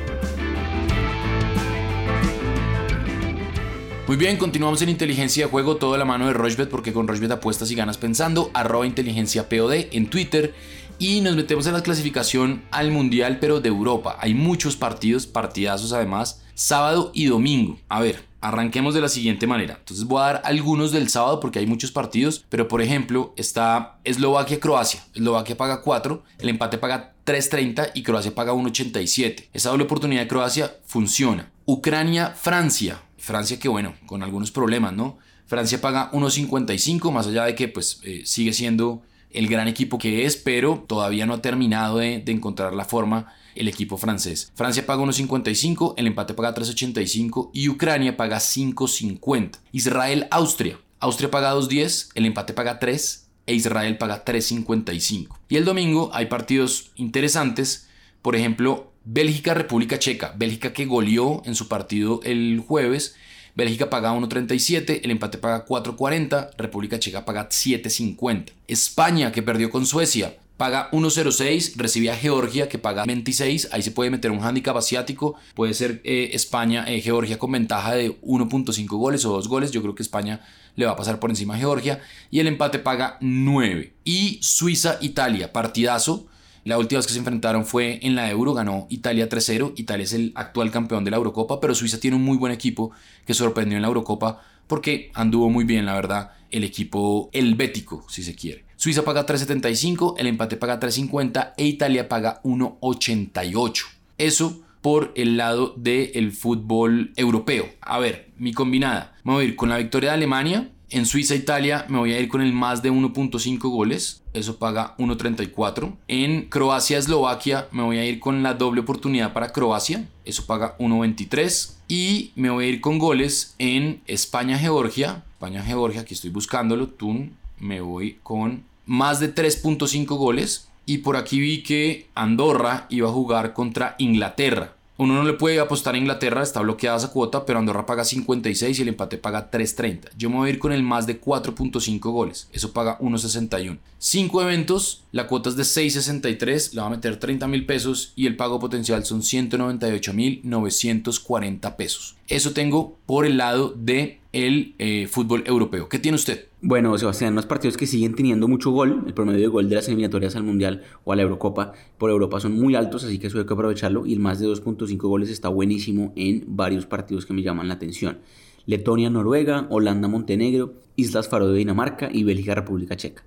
Muy 4.08 4.18
bien, 4.18 4.38
continuamos 4.38 4.82
en 4.82 4.90
inteligencia 4.90 5.46
de 5.46 5.52
juego, 5.52 5.78
todo 5.78 5.96
la 5.96 6.06
mano 6.06 6.28
de 6.28 6.34
Rushbet, 6.34 6.70
porque 6.70 6.92
con 6.92 7.08
Rushbet 7.08 7.32
apuestas 7.32 7.72
y 7.72 7.76
ganas 7.76 7.98
pensando, 7.98 8.52
arroba 8.54 8.86
inteligencia 8.86 9.48
POD 9.48 9.88
en 9.92 10.10
Twitter 10.10 10.54
y 10.98 11.22
nos 11.22 11.36
metemos 11.36 11.66
en 11.68 11.74
la 11.74 11.84
clasificación 11.84 12.64
al 12.72 12.92
Mundial, 12.92 13.38
pero 13.40 13.62
de 13.62 13.70
Europa. 13.70 14.18
Hay 14.20 14.34
muchos 14.34 14.76
partidos, 14.76 15.28
partidazos 15.28 15.94
además, 15.94 16.42
sábado 16.56 17.12
y 17.14 17.26
domingo. 17.26 17.80
A 17.90 18.02
ver, 18.02 18.26
arranquemos 18.42 18.94
de 18.94 19.02
la 19.02 19.08
siguiente 19.08 19.48
manera. 19.48 19.78
Entonces 19.80 20.06
voy 20.06 20.22
a 20.22 20.26
dar 20.26 20.42
algunos 20.46 20.92
del 20.92 21.08
sábado 21.08 21.40
porque 21.40 21.60
hay 21.60 21.68
muchos 21.68 21.92
partidos, 21.92 22.44
pero 22.50 22.68
por 22.68 22.82
ejemplo 22.82 23.34
está 23.38 24.00
Eslovaquia-Croacia. 24.04 25.06
Eslovaquia 25.14 25.56
paga 25.56 25.82
4, 25.82 26.24
el 26.40 26.50
empate 26.50 26.78
paga 26.78 27.14
3.30 27.26 27.92
y 27.94 28.04
Croacia 28.04 28.36
paga 28.36 28.54
1.87. 28.54 29.50
Esa 29.54 29.70
doble 29.70 29.86
oportunidad 29.86 30.22
de 30.22 30.28
Croacia 30.28 30.76
funciona. 30.86 31.52
Ucrania-Francia. 31.66 33.02
Francia 33.22 33.60
que 33.60 33.70
bueno, 33.70 33.94
con 34.08 34.24
algunos 34.24 34.52
problemas, 34.52 34.94
¿no? 34.94 35.20
Francia 35.46 35.80
paga 35.80 36.12
1.55, 36.12 37.12
más 37.12 37.28
allá 37.28 37.46
de 37.46 37.56
que 37.56 37.68
pues 37.68 38.00
eh, 38.04 38.24
sigue 38.26 38.52
siendo 38.52 39.04
el 39.30 39.48
gran 39.48 39.68
equipo 39.68 39.98
que 39.98 40.26
es, 40.26 40.36
pero 40.36 40.84
todavía 40.88 41.26
no 41.26 41.36
ha 41.36 41.42
terminado 41.42 42.00
de, 42.00 42.24
encontrar 42.28 42.74
la 42.74 42.84
forma 42.84 43.32
el 43.54 43.68
equipo 43.68 43.98
francés. 43.98 44.52
Francia 44.56 44.86
paga 44.86 45.04
1.55, 45.04 45.94
el 45.98 46.08
empate 46.08 46.34
paga 46.34 46.56
3.85 46.56 47.52
y 47.54 47.70
Ucrania 47.70 48.18
paga 48.18 48.38
5.50. 48.38 49.60
Israel-Austria. 49.72 50.80
Austria 51.00 51.30
paga 51.30 51.54
2.10, 51.54 52.10
el 52.16 52.26
empate 52.26 52.54
paga 52.54 52.80
3 52.80 53.28
e 53.46 53.54
Israel 53.54 53.98
paga 53.98 54.26
3.55. 54.26 55.38
Y 55.50 55.58
el 55.58 55.66
domingo 55.66 56.10
hay 56.14 56.26
partidos 56.26 56.92
interesantes, 56.96 57.88
por 58.22 58.36
ejemplo, 58.36 58.91
Bélgica-República 59.06 60.00
Checa. 60.00 60.34
Bélgica 60.38 60.74
que 60.74 60.86
goleó 60.86 61.42
en 61.46 61.56
su 61.56 61.68
partido 61.68 62.20
el 62.24 62.64
jueves 62.66 63.16
Bélgica 63.56 63.90
paga 63.90 64.14
1.37, 64.14 65.02
el 65.04 65.12
empate 65.12 65.38
paga 65.38 65.66
4.40, 65.66 66.52
República 66.58 67.00
Checa 67.00 67.26
paga 67.26 67.50
7.50. 67.50 68.52
España, 68.68 69.32
que 69.32 69.44
perdió 69.44 69.70
con 69.70 69.86
Suecia, 69.86 70.38
paga 70.56 70.90
1.06, 70.92 71.74
recibe 71.76 72.12
a 72.12 72.16
Georgia 72.16 72.70
que 72.70 72.78
paga 72.78 73.04
26, 73.06 73.70
ahí 73.74 73.82
se 73.82 73.92
puede 73.92 74.10
meter 74.10 74.32
un 74.32 74.42
handicap 74.42 74.78
asiático, 74.78 75.36
puede 75.54 75.74
ser 75.74 76.02
eh, 76.06 76.30
España, 76.34 76.86
eh, 76.88 77.02
Georgia 77.02 77.38
con 77.38 77.52
ventaja 77.52 77.94
de 77.94 78.22
1.5 78.22 78.88
goles 78.88 79.26
o 79.26 79.34
2 79.34 79.48
goles, 79.50 79.72
yo 79.72 79.82
creo 79.82 79.96
que 79.96 80.04
España 80.04 80.46
le 80.76 80.86
va 80.86 80.94
a 80.94 80.96
pasar 80.96 81.20
por 81.20 81.30
encima 81.30 81.56
a 81.56 81.58
Georgia 81.58 82.02
y 82.30 82.40
el 82.40 82.48
empate 82.48 82.80
paga 82.80 83.18
9. 83.20 83.94
Y 84.06 84.40
Suiza-Italia, 84.42 85.52
partidazo. 85.52 86.28
La 86.64 86.78
última 86.78 87.00
vez 87.00 87.08
que 87.08 87.14
se 87.14 87.20
enfrentaron 87.20 87.66
fue 87.66 88.00
en 88.04 88.16
la 88.16 88.30
Euro, 88.30 88.54
ganó 88.54 88.86
Italia 88.90 89.28
3-0. 89.28 89.74
Italia 89.78 90.04
es 90.04 90.14
el 90.14 90.32
actual 90.36 90.72
campeón 90.72 91.04
de 91.04 91.12
la 91.12 91.18
Eurocopa, 91.18 91.60
pero 91.60 91.74
Suiza 91.74 92.00
tiene 92.00 92.18
un 92.18 92.24
muy 92.24 92.38
buen 92.38 92.54
equipo 92.54 92.92
que 93.26 93.34
sorprendió 93.34 93.78
en 93.78 93.82
la 93.82 93.88
Eurocopa 93.88 94.44
porque 94.68 95.12
anduvo 95.16 95.50
muy 95.50 95.66
bien, 95.66 95.86
la 95.86 95.96
verdad, 95.96 96.32
el 96.50 96.64
equipo 96.64 97.30
helvético, 97.34 98.06
si 98.08 98.24
se 98.24 98.36
quiere. 98.36 98.64
Suiza 98.78 99.04
paga 99.04 99.26
3.75, 99.26 100.16
el 100.18 100.28
empate 100.28 100.56
paga 100.56 100.80
3.50 100.80 101.54
e 101.58 101.66
Italia 101.66 102.08
paga 102.08 102.42
1.88. 102.44 103.84
Eso 104.18 104.62
por 104.82 105.12
el 105.16 105.38
lado 105.38 105.74
del 105.78 106.32
fútbol 106.32 107.12
europeo. 107.16 107.70
A 107.82 108.00
ver, 108.00 108.32
mi 108.38 108.54
combinada. 108.54 109.16
Me 109.24 109.34
voy 109.34 109.46
a 109.46 109.48
ir 109.50 109.56
con 109.56 109.70
la 109.70 109.78
victoria 109.78 110.12
de 110.12 110.16
Alemania. 110.16 110.70
En 110.90 111.06
Suiza, 111.06 111.36
Italia, 111.36 111.86
me 111.90 111.98
voy 111.98 112.14
a 112.14 112.20
ir 112.20 112.28
con 112.28 112.42
el 112.42 112.54
más 112.54 112.82
de 112.82 112.92
1.5 112.92 113.60
goles. 113.70 114.21
Eso 114.34 114.58
paga 114.58 114.96
1.34. 114.98 115.94
En 116.08 116.44
Croacia, 116.50 116.98
Eslovaquia, 116.98 117.68
me 117.72 117.84
voy 117.84 117.98
a 117.98 118.06
ir 118.06 118.20
con 118.20 118.44
la 118.44 118.54
doble 118.54 118.82
oportunidad 118.82 119.34
para 119.34 119.52
Croacia. 119.52 120.08
Eso 120.26 120.46
paga 120.46 120.78
1.23. 120.78 121.76
Y 121.88 122.32
me 122.36 122.50
voy 122.50 122.66
a 122.66 122.70
ir 122.70 122.82
con 122.82 122.98
goles 122.98 123.56
en 123.60 124.02
España, 124.08 124.58
Georgia. 124.58 125.24
España, 125.34 125.62
Georgia, 125.64 126.02
aquí 126.02 126.14
estoy 126.14 126.30
buscándolo. 126.30 126.88
Tun, 126.88 127.36
me 127.60 127.82
voy 127.82 128.20
con 128.24 128.64
más 128.86 129.20
de 129.20 129.34
3.5 129.34 130.06
goles. 130.16 130.70
Y 130.86 131.00
por 131.00 131.18
aquí 131.18 131.40
vi 131.40 131.64
que 131.64 132.08
Andorra 132.16 132.88
iba 132.90 133.10
a 133.10 133.14
jugar 133.14 133.54
contra 133.54 133.96
Inglaterra. 133.98 134.76
Uno 135.02 135.16
no 135.16 135.24
le 135.24 135.34
puede 135.34 135.60
apostar 135.60 135.96
a 135.96 135.98
Inglaterra, 135.98 136.44
está 136.44 136.62
bloqueada 136.62 136.98
esa 136.98 137.12
cuota, 137.12 137.44
pero 137.44 137.58
Andorra 137.58 137.88
paga 137.88 138.06
56 138.06 138.78
y 138.78 138.82
el 138.84 138.90
empate 138.90 139.18
paga 139.18 139.50
3.30. 139.50 140.10
Yo 140.16 140.30
me 140.30 140.36
voy 140.36 140.50
a 140.50 140.54
ir 140.54 140.60
con 140.60 140.72
el 140.72 140.84
más 140.84 141.08
de 141.08 141.20
4.5 141.20 142.00
goles, 142.12 142.48
eso 142.52 142.72
paga 142.72 143.00
1.61. 143.00 143.80
5 143.98 144.42
eventos, 144.44 145.04
la 145.12 145.26
cuota 145.26 145.50
es 145.50 145.56
de 145.56 145.64
6.63, 145.64 146.74
le 146.74 146.82
va 146.82 146.86
a 146.86 146.92
meter 146.92 147.18
30 147.18 147.48
mil 147.48 147.66
pesos 147.66 148.14
y 148.16 148.28
el 148.28 148.36
pago 148.36 148.60
potencial 148.60 149.04
son 149.04 149.24
198 149.24 150.14
mil 150.14 150.40
940 150.44 151.78
pesos. 151.78 152.16
Eso 152.28 152.52
tengo 152.52 153.00
por 153.08 153.26
el 153.26 153.38
lado 153.38 153.74
de 153.76 154.21
el 154.34 154.76
eh, 154.80 155.08
fútbol 155.08 155.44
europeo. 155.46 155.90
¿Qué 155.90 156.00
tiene 156.00 156.16
usted? 156.16 156.48
Bueno, 156.62 156.98
Sebastián, 156.98 157.36
los 157.36 157.46
partidos 157.46 157.76
que 157.76 157.86
siguen 157.86 158.16
teniendo 158.16 158.48
mucho 158.48 158.72
gol, 158.72 159.04
el 159.06 159.14
promedio 159.14 159.42
de 159.42 159.48
gol 159.48 159.68
de 159.68 159.76
las 159.76 159.88
eliminatorias 159.88 160.36
al 160.36 160.44
Mundial 160.44 160.84
o 161.04 161.12
a 161.12 161.16
la 161.16 161.24
Eurocopa 161.24 161.74
por 161.98 162.10
Europa 162.12 162.40
son 162.40 162.54
muy 162.54 162.76
altos, 162.76 163.04
así 163.04 163.20
que 163.20 163.28
eso 163.28 163.40
hay 163.40 163.46
que 163.46 163.54
aprovecharlo 163.54 164.06
y 164.06 164.14
el 164.14 164.20
más 164.20 164.40
de 164.40 164.48
2.5 164.48 164.98
goles 164.98 165.30
está 165.30 165.50
buenísimo 165.50 166.14
en 166.16 166.46
varios 166.48 166.86
partidos 166.86 167.26
que 167.26 167.34
me 167.34 167.42
llaman 167.42 167.68
la 167.68 167.74
atención. 167.74 168.20
Letonia, 168.66 169.10
Noruega, 169.10 169.68
Holanda, 169.70 170.08
Montenegro, 170.08 170.76
Islas 170.96 171.28
Faroe, 171.28 171.58
Dinamarca 171.58 172.10
y 172.12 172.24
Bélgica, 172.24 172.56
República 172.56 172.96
Checa. 172.96 173.24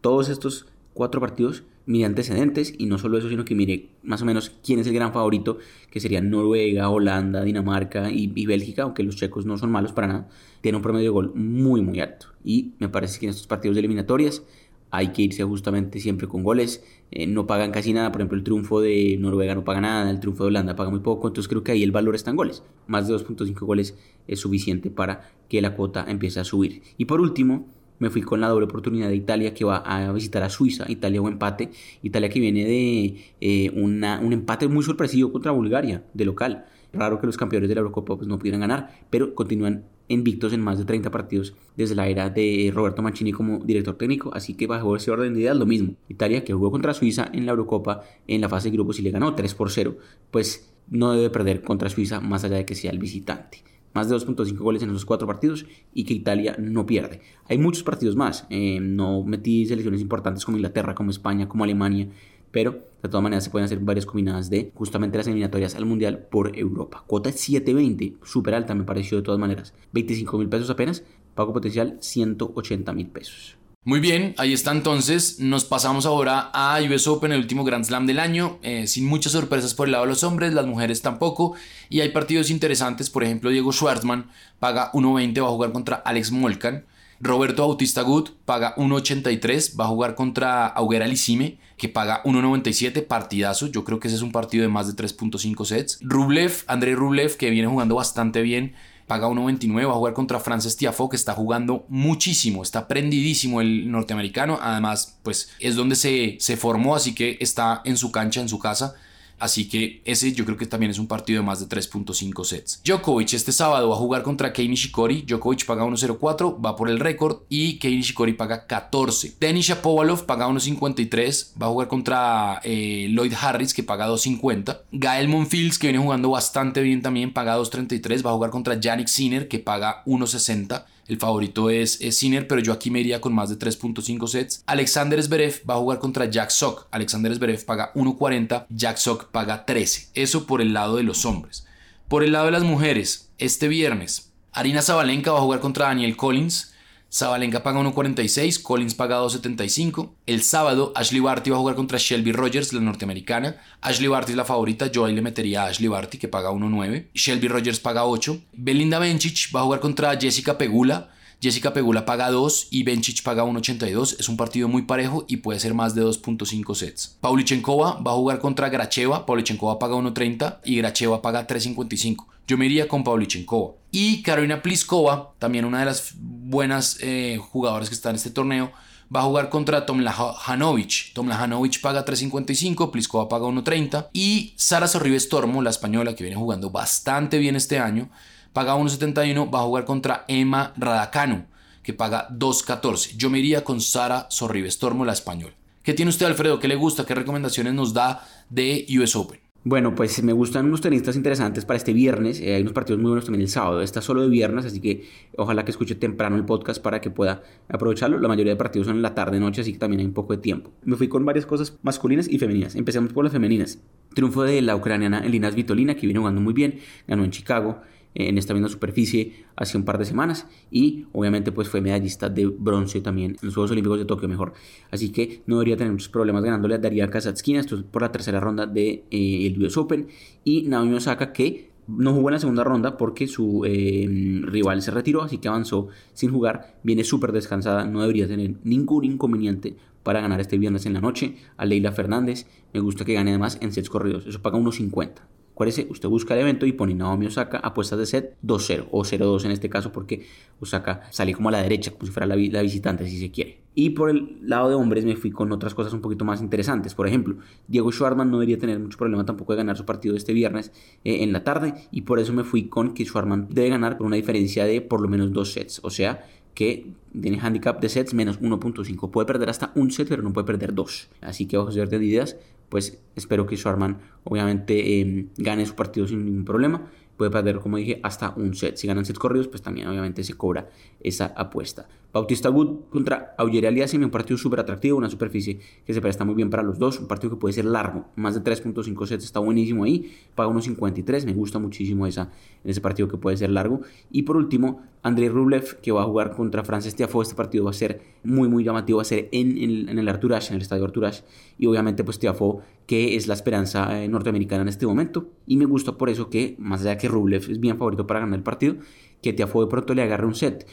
Todos 0.00 0.28
estos 0.28 0.66
cuatro 0.96 1.20
partidos 1.20 1.62
mire 1.86 2.04
antecedentes 2.04 2.74
y 2.76 2.86
no 2.86 2.98
solo 2.98 3.16
eso, 3.16 3.28
sino 3.28 3.44
que 3.44 3.54
mire 3.54 3.90
más 4.02 4.20
o 4.22 4.24
menos 4.24 4.50
quién 4.64 4.80
es 4.80 4.86
el 4.86 4.94
gran 4.94 5.12
favorito, 5.12 5.58
que 5.90 6.00
serían 6.00 6.30
Noruega, 6.30 6.90
Holanda, 6.90 7.42
Dinamarca 7.42 8.10
y, 8.10 8.46
Bélgica, 8.46 8.82
aunque 8.82 9.04
los 9.04 9.16
checos 9.16 9.46
no 9.46 9.56
son 9.56 9.70
malos 9.70 9.92
para 9.92 10.08
nada, 10.08 10.28
tiene 10.60 10.76
un 10.76 10.82
promedio 10.82 11.04
de 11.04 11.10
gol 11.10 11.32
muy 11.34 11.80
muy 11.80 12.00
alto. 12.00 12.26
Y 12.44 12.72
me 12.78 12.88
parece 12.88 13.20
que 13.20 13.26
en 13.26 13.30
estos 13.30 13.46
partidos 13.46 13.76
de 13.76 13.80
eliminatorias 13.80 14.42
hay 14.90 15.08
que 15.08 15.22
irse 15.22 15.42
justamente 15.44 16.00
siempre 16.00 16.26
con 16.28 16.42
goles, 16.42 16.84
eh, 17.10 17.26
no 17.26 17.46
pagan 17.46 17.70
casi 17.70 17.92
nada, 17.92 18.12
por 18.12 18.20
ejemplo 18.20 18.38
el 18.38 18.44
triunfo 18.44 18.80
de 18.80 19.16
Noruega 19.18 19.54
no 19.54 19.64
paga 19.64 19.80
nada, 19.80 20.10
el 20.10 20.20
triunfo 20.20 20.44
de 20.44 20.48
Holanda 20.48 20.76
paga 20.76 20.90
muy 20.90 21.00
poco, 21.00 21.28
entonces 21.28 21.48
creo 21.48 21.62
que 21.62 21.72
ahí 21.72 21.82
el 21.82 21.92
valor 21.92 22.14
está 22.14 22.30
en 22.30 22.36
goles, 22.36 22.62
más 22.86 23.06
de 23.06 23.14
2.5 23.14 23.58
goles 23.66 23.96
es 24.26 24.40
suficiente 24.40 24.90
para 24.90 25.32
que 25.48 25.60
la 25.60 25.74
cuota 25.74 26.04
empiece 26.08 26.40
a 26.40 26.44
subir. 26.44 26.82
Y 26.98 27.04
por 27.04 27.20
último, 27.20 27.66
me 27.98 28.10
fui 28.10 28.22
con 28.22 28.40
la 28.40 28.48
doble 28.48 28.66
oportunidad 28.66 29.08
de 29.08 29.16
Italia 29.16 29.54
que 29.54 29.64
va 29.64 29.78
a 29.78 30.12
visitar 30.12 30.42
a 30.42 30.50
Suiza, 30.50 30.84
Italia 30.88 31.20
o 31.20 31.28
empate, 31.28 31.70
Italia 32.02 32.28
que 32.28 32.40
viene 32.40 32.64
de 32.64 33.16
eh, 33.40 33.70
un 33.74 34.32
empate 34.32 34.68
muy 34.68 34.82
sorpresivo 34.84 35.32
contra 35.32 35.52
Bulgaria, 35.52 36.04
de 36.14 36.24
local. 36.24 36.66
Raro 36.92 37.20
que 37.20 37.26
los 37.26 37.36
campeones 37.36 37.68
de 37.68 37.74
la 37.74 37.80
Eurocopa 37.80 38.16
pues, 38.16 38.28
no 38.28 38.38
pudieran 38.38 38.60
ganar, 38.60 38.90
pero 39.10 39.34
continúan 39.34 39.84
invictos 40.08 40.52
en 40.52 40.60
más 40.60 40.78
de 40.78 40.84
30 40.84 41.10
partidos 41.10 41.54
desde 41.76 41.94
la 41.94 42.06
era 42.06 42.30
de 42.30 42.70
Roberto 42.72 43.02
Mancini 43.02 43.32
como 43.32 43.58
director 43.58 43.96
técnico, 43.96 44.30
así 44.32 44.54
que 44.54 44.66
bajo 44.66 44.94
ese 44.96 45.10
orden 45.10 45.34
de 45.34 45.40
ideas 45.40 45.56
lo 45.56 45.66
mismo. 45.66 45.94
Italia 46.08 46.44
que 46.44 46.52
jugó 46.52 46.70
contra 46.70 46.94
Suiza 46.94 47.28
en 47.32 47.44
la 47.44 47.52
Eurocopa 47.52 48.02
en 48.26 48.40
la 48.40 48.48
fase 48.48 48.70
de 48.70 48.76
grupos 48.76 48.98
y 48.98 49.02
le 49.02 49.10
ganó 49.10 49.34
3 49.34 49.54
por 49.54 49.70
0, 49.70 49.96
pues 50.30 50.72
no 50.88 51.12
debe 51.12 51.30
perder 51.30 51.62
contra 51.62 51.88
Suiza 51.90 52.20
más 52.20 52.44
allá 52.44 52.56
de 52.56 52.64
que 52.64 52.76
sea 52.76 52.92
el 52.92 52.98
visitante 52.98 53.75
más 53.96 54.08
de 54.08 54.14
2.5 54.14 54.58
goles 54.58 54.82
en 54.82 54.90
esos 54.90 55.04
cuatro 55.04 55.26
partidos 55.26 55.66
y 55.94 56.04
que 56.04 56.14
Italia 56.14 56.54
no 56.58 56.84
pierde. 56.84 57.20
Hay 57.48 57.58
muchos 57.58 57.82
partidos 57.82 58.14
más, 58.14 58.46
eh, 58.50 58.78
no 58.80 59.24
metí 59.24 59.66
selecciones 59.66 60.02
importantes 60.02 60.44
como 60.44 60.58
Inglaterra, 60.58 60.94
como 60.94 61.10
España, 61.10 61.48
como 61.48 61.64
Alemania, 61.64 62.08
pero 62.50 62.72
de 63.02 63.08
todas 63.08 63.22
maneras 63.22 63.44
se 63.44 63.50
pueden 63.50 63.64
hacer 63.64 63.78
varias 63.80 64.06
combinadas 64.06 64.50
de 64.50 64.70
justamente 64.74 65.18
las 65.18 65.26
eliminatorias 65.26 65.74
al 65.74 65.86
Mundial 65.86 66.26
por 66.30 66.56
Europa. 66.58 67.04
Cuota 67.06 67.30
7.20, 67.30 68.16
súper 68.22 68.54
alta 68.54 68.74
me 68.74 68.84
pareció 68.84 69.16
de 69.16 69.22
todas 69.22 69.40
maneras. 69.40 69.74
25 69.92 70.38
mil 70.38 70.48
pesos 70.48 70.70
apenas, 70.70 71.02
pago 71.34 71.52
potencial 71.52 71.96
180 72.00 72.92
mil 72.92 73.08
pesos. 73.08 73.55
Muy 73.86 74.00
bien, 74.00 74.34
ahí 74.36 74.52
está 74.52 74.72
entonces. 74.72 75.38
Nos 75.38 75.64
pasamos 75.64 76.06
ahora 76.06 76.50
a 76.52 76.80
US 76.82 77.06
Open, 77.06 77.30
el 77.30 77.38
último 77.38 77.62
Grand 77.62 77.84
Slam 77.84 78.04
del 78.04 78.18
año, 78.18 78.58
eh, 78.62 78.88
sin 78.88 79.06
muchas 79.06 79.30
sorpresas 79.30 79.74
por 79.74 79.86
el 79.86 79.92
lado 79.92 80.02
de 80.02 80.08
los 80.10 80.24
hombres, 80.24 80.52
las 80.52 80.66
mujeres 80.66 81.02
tampoco. 81.02 81.54
Y 81.88 82.00
hay 82.00 82.08
partidos 82.08 82.50
interesantes, 82.50 83.10
por 83.10 83.22
ejemplo, 83.22 83.48
Diego 83.48 83.72
Schwartzman 83.72 84.28
paga 84.58 84.90
1.20, 84.90 85.40
va 85.40 85.46
a 85.46 85.52
jugar 85.52 85.70
contra 85.70 85.94
Alex 85.98 86.32
Molcan. 86.32 86.84
Roberto 87.20 87.62
Bautista 87.64 88.02
Gut 88.02 88.30
paga 88.44 88.74
1.83, 88.74 89.78
va 89.78 89.84
a 89.84 89.88
jugar 89.88 90.16
contra 90.16 90.66
Auguera 90.66 91.06
Lissime, 91.06 91.56
que 91.76 91.88
paga 91.88 92.24
1.97, 92.24 93.06
partidazo. 93.06 93.68
Yo 93.68 93.84
creo 93.84 94.00
que 94.00 94.08
ese 94.08 94.16
es 94.16 94.22
un 94.22 94.32
partido 94.32 94.62
de 94.62 94.68
más 94.68 94.88
de 94.88 95.00
3.5 95.00 95.64
sets. 95.64 96.00
Rublev, 96.02 96.64
Andrei 96.66 96.96
Rublev, 96.96 97.36
que 97.36 97.50
viene 97.50 97.68
jugando 97.68 97.94
bastante 97.94 98.42
bien 98.42 98.74
paga 99.06 99.28
1.29, 99.28 99.86
va 99.86 99.92
a 99.92 99.96
jugar 99.96 100.14
contra 100.14 100.40
Frances 100.40 100.76
Tiafoe, 100.76 101.08
que 101.08 101.16
está 101.16 101.32
jugando 101.32 101.86
muchísimo, 101.88 102.62
está 102.62 102.88
prendidísimo 102.88 103.60
el 103.60 103.90
norteamericano, 103.90 104.58
además, 104.60 105.18
pues 105.22 105.50
es 105.60 105.76
donde 105.76 105.96
se, 105.96 106.36
se 106.40 106.56
formó, 106.56 106.96
así 106.96 107.14
que 107.14 107.38
está 107.40 107.82
en 107.84 107.96
su 107.96 108.10
cancha, 108.10 108.40
en 108.40 108.48
su 108.48 108.58
casa, 108.58 108.94
Así 109.38 109.68
que 109.68 110.02
ese 110.04 110.32
yo 110.32 110.44
creo 110.44 110.56
que 110.56 110.66
también 110.66 110.90
es 110.90 110.98
un 110.98 111.06
partido 111.06 111.40
de 111.40 111.46
más 111.46 111.60
de 111.60 111.66
3.5 111.66 112.44
sets. 112.44 112.80
Djokovic 112.84 113.34
este 113.34 113.52
sábado 113.52 113.88
va 113.88 113.94
a 113.94 113.98
jugar 113.98 114.22
contra 114.22 114.52
Kei 114.52 114.68
Nishikori. 114.68 115.22
Djokovic 115.22 115.66
paga 115.66 115.84
1.04, 115.84 116.64
va 116.64 116.76
por 116.76 116.88
el 116.88 116.98
récord 116.98 117.42
y 117.48 117.78
Kei 117.78 117.96
Nishikori 117.96 118.32
paga 118.32 118.66
14. 118.66 119.34
Denis 119.38 119.66
Shapovalov 119.66 120.24
paga 120.24 120.48
1.53, 120.48 121.60
va 121.60 121.66
a 121.66 121.70
jugar 121.70 121.88
contra 121.88 122.60
eh, 122.64 123.08
Lloyd 123.10 123.34
Harris 123.40 123.74
que 123.74 123.82
paga 123.82 124.08
2.50. 124.08 124.80
Gael 124.92 125.28
Monfils 125.28 125.78
que 125.78 125.88
viene 125.88 126.02
jugando 126.02 126.30
bastante 126.30 126.80
bien 126.80 127.02
también 127.02 127.32
paga 127.32 127.58
2.33, 127.58 128.24
va 128.24 128.30
a 128.30 128.34
jugar 128.34 128.50
contra 128.50 128.78
Yannick 128.78 129.08
Sinner 129.08 129.48
que 129.48 129.58
paga 129.58 130.02
1.60. 130.06 130.84
El 131.08 131.18
favorito 131.18 131.70
es, 131.70 131.98
Sinner, 132.10 132.48
pero 132.48 132.60
yo 132.60 132.72
aquí 132.72 132.90
me 132.90 133.00
iría 133.00 133.20
con 133.20 133.32
más 133.32 133.48
de 133.48 133.58
3.5 133.58 134.26
sets. 134.26 134.62
Alexander 134.66 135.22
Zverev 135.22 135.62
va 135.68 135.74
a 135.74 135.78
jugar 135.78 135.98
contra 135.98 136.24
Jack 136.26 136.50
Sock. 136.50 136.88
Alexander 136.90 137.34
Zverev 137.34 137.64
paga 137.64 137.92
1.40, 137.94 138.66
Jack 138.70 138.96
Sock 138.96 139.26
paga 139.26 139.64
13. 139.64 140.08
Eso 140.14 140.46
por 140.46 140.60
el 140.60 140.72
lado 140.72 140.96
de 140.96 141.04
los 141.04 141.24
hombres. 141.24 141.66
Por 142.08 142.24
el 142.24 142.32
lado 142.32 142.46
de 142.46 142.52
las 142.52 142.64
mujeres, 142.64 143.30
este 143.38 143.68
viernes, 143.68 144.32
Arina 144.52 144.82
Zabalenka 144.82 145.32
va 145.32 145.38
a 145.38 145.42
jugar 145.42 145.60
contra 145.60 145.86
Daniel 145.86 146.16
Collins. 146.16 146.72
Zabalenka 147.16 147.62
paga 147.62 147.80
1.46, 147.80 148.60
Collins 148.60 148.94
paga 148.94 149.22
2.75. 149.22 150.10
El 150.26 150.42
sábado, 150.42 150.92
Ashley 150.94 151.20
Barty 151.20 151.48
va 151.48 151.56
a 151.56 151.60
jugar 151.60 151.74
contra 151.74 151.96
Shelby 151.96 152.32
Rogers, 152.32 152.74
la 152.74 152.80
norteamericana. 152.82 153.56
Ashley 153.80 154.08
Barty 154.08 154.32
es 154.32 154.36
la 154.36 154.44
favorita, 154.44 154.88
yo 154.88 155.06
ahí 155.06 155.14
le 155.14 155.22
metería 155.22 155.62
a 155.62 155.68
Ashley 155.68 155.88
Barty, 155.88 156.18
que 156.18 156.28
paga 156.28 156.50
1.9. 156.50 157.06
Shelby 157.14 157.48
Rogers 157.48 157.80
paga 157.80 158.04
8. 158.04 158.38
Belinda 158.52 158.98
Bencic 158.98 159.50
va 159.54 159.60
a 159.60 159.62
jugar 159.62 159.80
contra 159.80 160.14
Jessica 160.20 160.58
Pegula. 160.58 161.08
Jessica 161.46 161.72
Pegula 161.72 162.04
paga 162.04 162.28
2 162.28 162.68
y 162.72 162.82
Bencic 162.82 163.22
paga 163.22 163.44
1.82. 163.44 164.16
Es 164.18 164.28
un 164.28 164.36
partido 164.36 164.66
muy 164.66 164.82
parejo 164.82 165.24
y 165.28 165.36
puede 165.36 165.60
ser 165.60 165.74
más 165.74 165.94
de 165.94 166.02
2.5 166.02 166.74
sets. 166.74 167.18
Paulichenkova 167.20 168.00
va 168.00 168.10
a 168.10 168.14
jugar 168.16 168.40
contra 168.40 168.68
Gracheva. 168.68 169.24
Paulichenkova 169.26 169.78
paga 169.78 169.94
1.30 169.94 170.58
y 170.64 170.78
Gracheva 170.78 171.22
paga 171.22 171.46
3.55. 171.46 172.26
Yo 172.48 172.58
me 172.58 172.66
iría 172.66 172.88
con 172.88 173.04
Paulichenkova. 173.04 173.74
Y 173.92 174.22
Carolina 174.22 174.60
Pliskova, 174.60 175.34
también 175.38 175.64
una 175.64 175.78
de 175.78 175.84
las 175.84 176.14
buenas 176.18 176.98
eh, 177.00 177.38
jugadoras 177.40 177.90
que 177.90 177.94
está 177.94 178.10
en 178.10 178.16
este 178.16 178.30
torneo, 178.30 178.72
va 179.14 179.20
a 179.20 179.24
jugar 179.24 179.48
contra 179.48 179.86
Tomljanovic. 179.86 181.12
Tomljanovic 181.12 181.80
paga 181.80 182.04
3.55, 182.04 182.90
Pliskova 182.90 183.28
paga 183.28 183.46
1.30 183.46 184.08
y 184.12 184.52
Sara 184.56 184.88
Sorribes 184.88 185.28
Tormo, 185.28 185.62
la 185.62 185.70
española 185.70 186.16
que 186.16 186.24
viene 186.24 186.36
jugando 186.36 186.70
bastante 186.70 187.38
bien 187.38 187.54
este 187.54 187.78
año, 187.78 188.10
paga 188.56 188.74
1.71, 188.74 189.54
va 189.54 189.60
a 189.60 189.64
jugar 189.64 189.84
contra 189.84 190.24
Emma 190.28 190.72
Radacano, 190.78 191.44
que 191.82 191.92
paga 191.92 192.26
2.14. 192.30 193.14
Yo 193.18 193.28
me 193.28 193.38
iría 193.38 193.62
con 193.62 193.82
Sara 193.82 194.28
Sorribestormo, 194.30 195.04
la 195.04 195.12
española. 195.12 195.52
¿Qué 195.82 195.92
tiene 195.92 196.08
usted, 196.08 196.24
Alfredo? 196.24 196.58
¿Qué 196.58 196.66
le 196.66 196.74
gusta? 196.74 197.04
¿Qué 197.04 197.14
recomendaciones 197.14 197.74
nos 197.74 197.92
da 197.92 198.26
de 198.48 198.86
US 198.98 199.14
Open? 199.14 199.40
Bueno, 199.62 199.94
pues 199.94 200.22
me 200.22 200.32
gustan 200.32 200.64
unos 200.64 200.80
tenistas 200.80 201.16
interesantes 201.16 201.66
para 201.66 201.76
este 201.76 201.92
viernes. 201.92 202.40
Eh, 202.40 202.54
hay 202.54 202.62
unos 202.62 202.72
partidos 202.72 202.98
muy 202.98 203.10
buenos 203.10 203.26
también 203.26 203.42
el 203.42 203.50
sábado. 203.50 203.82
Está 203.82 204.00
solo 204.00 204.22
de 204.22 204.30
viernes, 204.30 204.64
así 204.64 204.80
que 204.80 205.06
ojalá 205.36 205.66
que 205.66 205.72
escuche 205.72 205.94
temprano 205.94 206.36
el 206.36 206.46
podcast 206.46 206.80
para 206.80 207.02
que 207.02 207.10
pueda 207.10 207.42
aprovecharlo. 207.68 208.18
La 208.20 208.28
mayoría 208.28 208.54
de 208.54 208.56
partidos 208.56 208.86
son 208.86 208.96
en 208.96 209.02
la 209.02 209.14
tarde, 209.14 209.38
noche, 209.38 209.60
así 209.60 209.74
que 209.74 209.78
también 209.78 210.00
hay 210.00 210.06
un 210.06 210.14
poco 210.14 210.32
de 210.32 210.38
tiempo. 210.38 210.70
Me 210.82 210.96
fui 210.96 211.08
con 211.08 211.26
varias 211.26 211.44
cosas 211.44 211.76
masculinas 211.82 212.26
y 212.26 212.38
femeninas. 212.38 212.74
Empecemos 212.74 213.12
por 213.12 213.22
las 213.22 213.34
femeninas. 213.34 213.80
Triunfo 214.14 214.44
de 214.44 214.62
la 214.62 214.76
ucraniana 214.76 215.18
Elina 215.18 215.50
Svitolina, 215.50 215.94
que 215.94 216.06
viene 216.06 216.20
jugando 216.20 216.40
muy 216.40 216.54
bien. 216.54 216.78
Ganó 217.06 217.22
en 217.22 217.32
Chicago 217.32 217.82
en 218.18 218.38
esta 218.38 218.54
misma 218.54 218.68
superficie 218.68 219.44
hace 219.56 219.76
un 219.76 219.84
par 219.84 219.98
de 219.98 220.06
semanas 220.06 220.46
y 220.70 221.06
obviamente 221.12 221.52
pues 221.52 221.68
fue 221.68 221.80
medallista 221.80 222.28
de 222.30 222.46
bronce 222.46 223.00
también 223.02 223.32
en 223.32 223.46
los 223.46 223.54
Juegos 223.54 223.70
Olímpicos 223.70 223.98
de 223.98 224.06
Tokio 224.06 224.28
mejor. 224.28 224.54
Así 224.90 225.12
que 225.12 225.42
no 225.46 225.56
debería 225.56 225.76
tener 225.76 225.92
muchos 225.92 226.08
problemas 226.08 226.42
ganándole 226.42 226.74
a 226.74 226.78
Daria 226.78 227.08
Kazatskina, 227.08 227.60
esto 227.60 227.76
es 227.76 227.82
por 227.82 228.02
la 228.02 228.12
tercera 228.12 228.40
ronda 228.40 228.66
del 228.66 228.74
de, 228.74 229.04
eh, 229.10 229.56
US 229.58 229.76
Open 229.76 230.08
y 230.44 230.62
Naomi 230.62 230.94
Osaka 230.94 231.32
que 231.32 231.70
no 231.86 232.12
jugó 232.14 232.30
en 232.30 232.34
la 232.34 232.40
segunda 232.40 232.64
ronda 232.64 232.96
porque 232.96 233.28
su 233.28 233.64
eh, 233.64 234.06
rival 234.42 234.82
se 234.82 234.90
retiró, 234.90 235.22
así 235.22 235.38
que 235.38 235.48
avanzó 235.48 235.88
sin 236.14 236.30
jugar. 236.30 236.78
Viene 236.82 237.04
súper 237.04 237.32
descansada, 237.32 237.84
no 237.84 238.00
debería 238.00 238.26
tener 238.26 238.54
ningún 238.64 239.04
inconveniente 239.04 239.76
para 240.02 240.20
ganar 240.20 240.40
este 240.40 240.58
viernes 240.58 240.86
en 240.86 240.94
la 240.94 241.00
noche. 241.00 241.36
A 241.56 241.64
Leila 241.64 241.92
Fernández, 241.92 242.46
me 242.72 242.80
gusta 242.80 243.04
que 243.04 243.14
gane 243.14 243.30
además 243.30 243.58
en 243.60 243.72
sets 243.72 243.90
corridos, 243.90 244.26
eso 244.26 244.42
paga 244.42 244.58
1.50. 244.58 245.35
Acuérdese, 245.56 245.86
usted 245.88 246.10
busca 246.10 246.34
el 246.34 246.40
evento 246.40 246.66
y 246.66 246.72
pone 246.72 246.94
Naomi 246.94 247.28
Osaka 247.28 247.56
apuestas 247.56 247.98
de 247.98 248.04
set 248.04 248.36
2-0 248.44 248.88
o 248.90 249.02
0-2 249.02 249.46
en 249.46 249.52
este 249.52 249.70
caso 249.70 249.90
porque 249.90 250.26
Osaka 250.60 251.00
sale 251.10 251.32
como 251.32 251.48
a 251.48 251.52
la 251.52 251.62
derecha, 251.62 251.92
como 251.92 252.04
si 252.04 252.12
fuera 252.12 252.26
la, 252.26 252.36
visitante 252.36 253.08
si 253.08 253.18
se 253.18 253.30
quiere. 253.30 253.62
Y 253.74 253.90
por 253.90 254.10
el 254.10 254.36
lado 254.42 254.68
de 254.68 254.74
hombres 254.74 255.06
me 255.06 255.16
fui 255.16 255.30
con 255.30 255.50
otras 255.52 255.72
cosas 255.72 255.94
un 255.94 256.02
poquito 256.02 256.26
más 256.26 256.42
interesantes. 256.42 256.94
Por 256.94 257.08
ejemplo, 257.08 257.36
Diego 257.68 257.90
Schwarman 257.90 258.30
no 258.30 258.36
debería 258.36 258.58
tener 258.58 258.78
mucho 258.78 258.98
problema 258.98 259.24
tampoco 259.24 259.54
de 259.54 259.56
ganar 259.56 259.78
su 259.78 259.86
partido 259.86 260.14
este 260.14 260.34
viernes 260.34 260.72
eh, 261.04 261.22
en 261.22 261.32
la 261.32 261.42
tarde 261.42 261.72
y 261.90 262.02
por 262.02 262.18
eso 262.18 262.34
me 262.34 262.44
fui 262.44 262.68
con 262.68 262.92
que 262.92 263.06
Schwarman 263.06 263.48
debe 263.48 263.70
ganar 263.70 263.96
por 263.96 264.06
una 264.06 264.16
diferencia 264.16 264.66
de 264.66 264.82
por 264.82 265.00
lo 265.00 265.08
menos 265.08 265.32
dos 265.32 265.52
sets. 265.52 265.80
O 265.82 265.88
sea, 265.88 266.22
que 266.56 266.86
tiene 267.20 267.38
handicap 267.38 267.80
de 267.80 267.88
sets 267.90 268.14
menos 268.14 268.40
1.5. 268.40 269.10
Puede 269.10 269.26
perder 269.26 269.50
hasta 269.50 269.72
un 269.74 269.90
set, 269.90 270.08
pero 270.08 270.22
no 270.22 270.32
puede 270.32 270.46
perder 270.46 270.74
dos. 270.74 271.08
Así 271.20 271.46
que 271.46 271.58
bajo 271.58 271.70
de 271.70 272.04
ideas, 272.04 272.36
pues 272.68 273.02
espero 273.14 273.46
que 273.46 273.56
Schwarman 273.56 273.98
obviamente 274.24 275.00
em, 275.00 275.28
gane 275.36 275.66
su 275.66 275.74
partido 275.74 276.06
sin 276.06 276.24
ningún 276.24 276.44
problema. 276.44 276.90
Puede 277.16 277.30
perder, 277.30 277.60
como 277.60 277.78
dije, 277.78 278.00
hasta 278.02 278.34
un 278.36 278.54
set. 278.54 278.76
Si 278.76 278.86
ganan 278.86 279.06
sets 279.06 279.18
corridos, 279.18 279.48
pues 279.48 279.62
también 279.62 279.88
obviamente 279.88 280.22
se 280.22 280.34
cobra 280.34 280.68
esa 281.00 281.26
apuesta. 281.36 281.88
Bautista 282.16 282.48
Wood 282.48 282.88
contra 282.88 283.34
Auger 283.36 283.66
Aliassime, 283.66 284.06
un 284.06 284.10
partido 284.10 284.38
súper 284.38 284.60
atractivo, 284.60 284.96
una 284.96 285.10
superficie 285.10 285.60
que 285.84 285.92
se 285.92 286.00
presta 286.00 286.24
muy 286.24 286.34
bien 286.34 286.48
para 286.48 286.62
los 286.62 286.78
dos, 286.78 286.98
un 286.98 287.06
partido 287.06 287.34
que 287.34 287.36
puede 287.36 287.52
ser 287.52 287.66
largo, 287.66 288.06
más 288.16 288.34
de 288.34 288.42
3.5 288.42 289.06
sets, 289.06 289.22
está 289.22 289.38
buenísimo 289.38 289.84
ahí, 289.84 290.14
paga 290.34 290.48
unos 290.48 290.64
53, 290.64 291.26
me 291.26 291.34
gusta 291.34 291.58
muchísimo 291.58 292.06
esa, 292.06 292.30
en 292.64 292.70
ese 292.70 292.80
partido 292.80 293.06
que 293.06 293.18
puede 293.18 293.36
ser 293.36 293.50
largo. 293.50 293.82
Y 294.10 294.22
por 294.22 294.38
último, 294.38 294.80
Andrei 295.02 295.28
Rublev, 295.28 295.78
que 295.82 295.92
va 295.92 296.02
a 296.02 296.04
jugar 296.06 296.34
contra 296.34 296.64
Frances 296.64 296.96
Tiafoe, 296.96 297.22
este 297.22 297.34
partido 297.34 297.64
va 297.64 297.70
a 297.70 297.74
ser 297.74 298.00
muy, 298.24 298.48
muy 298.48 298.64
llamativo, 298.64 298.96
va 298.96 299.02
a 299.02 299.04
ser 299.04 299.28
en, 299.32 299.58
en, 299.90 299.98
el 299.98 300.08
Arturash, 300.08 300.48
en 300.48 300.56
el 300.56 300.62
estadio 300.62 300.86
Arturash, 300.86 301.20
y 301.58 301.66
obviamente 301.66 302.02
pues 302.02 302.18
Tiafoe, 302.18 302.62
que 302.86 303.16
es 303.16 303.28
la 303.28 303.34
esperanza 303.34 304.02
eh, 304.02 304.08
norteamericana 304.08 304.62
en 304.62 304.68
este 304.68 304.86
momento, 304.86 305.28
y 305.46 305.58
me 305.58 305.66
gusta 305.66 305.98
por 305.98 306.08
eso 306.08 306.30
que, 306.30 306.56
más 306.58 306.80
allá 306.80 306.92
de 306.92 306.96
que 306.96 307.08
Rublev 307.08 307.42
es 307.50 307.60
bien 307.60 307.76
favorito 307.76 308.06
para 308.06 308.20
ganar 308.20 308.38
el 308.38 308.42
partido, 308.42 308.76
que 309.20 309.34
Tiafoe 309.34 309.66
de 309.66 309.70
pronto 309.70 309.92
le 309.92 310.00
agarre 310.00 310.24
un 310.24 310.34
set, 310.34 310.66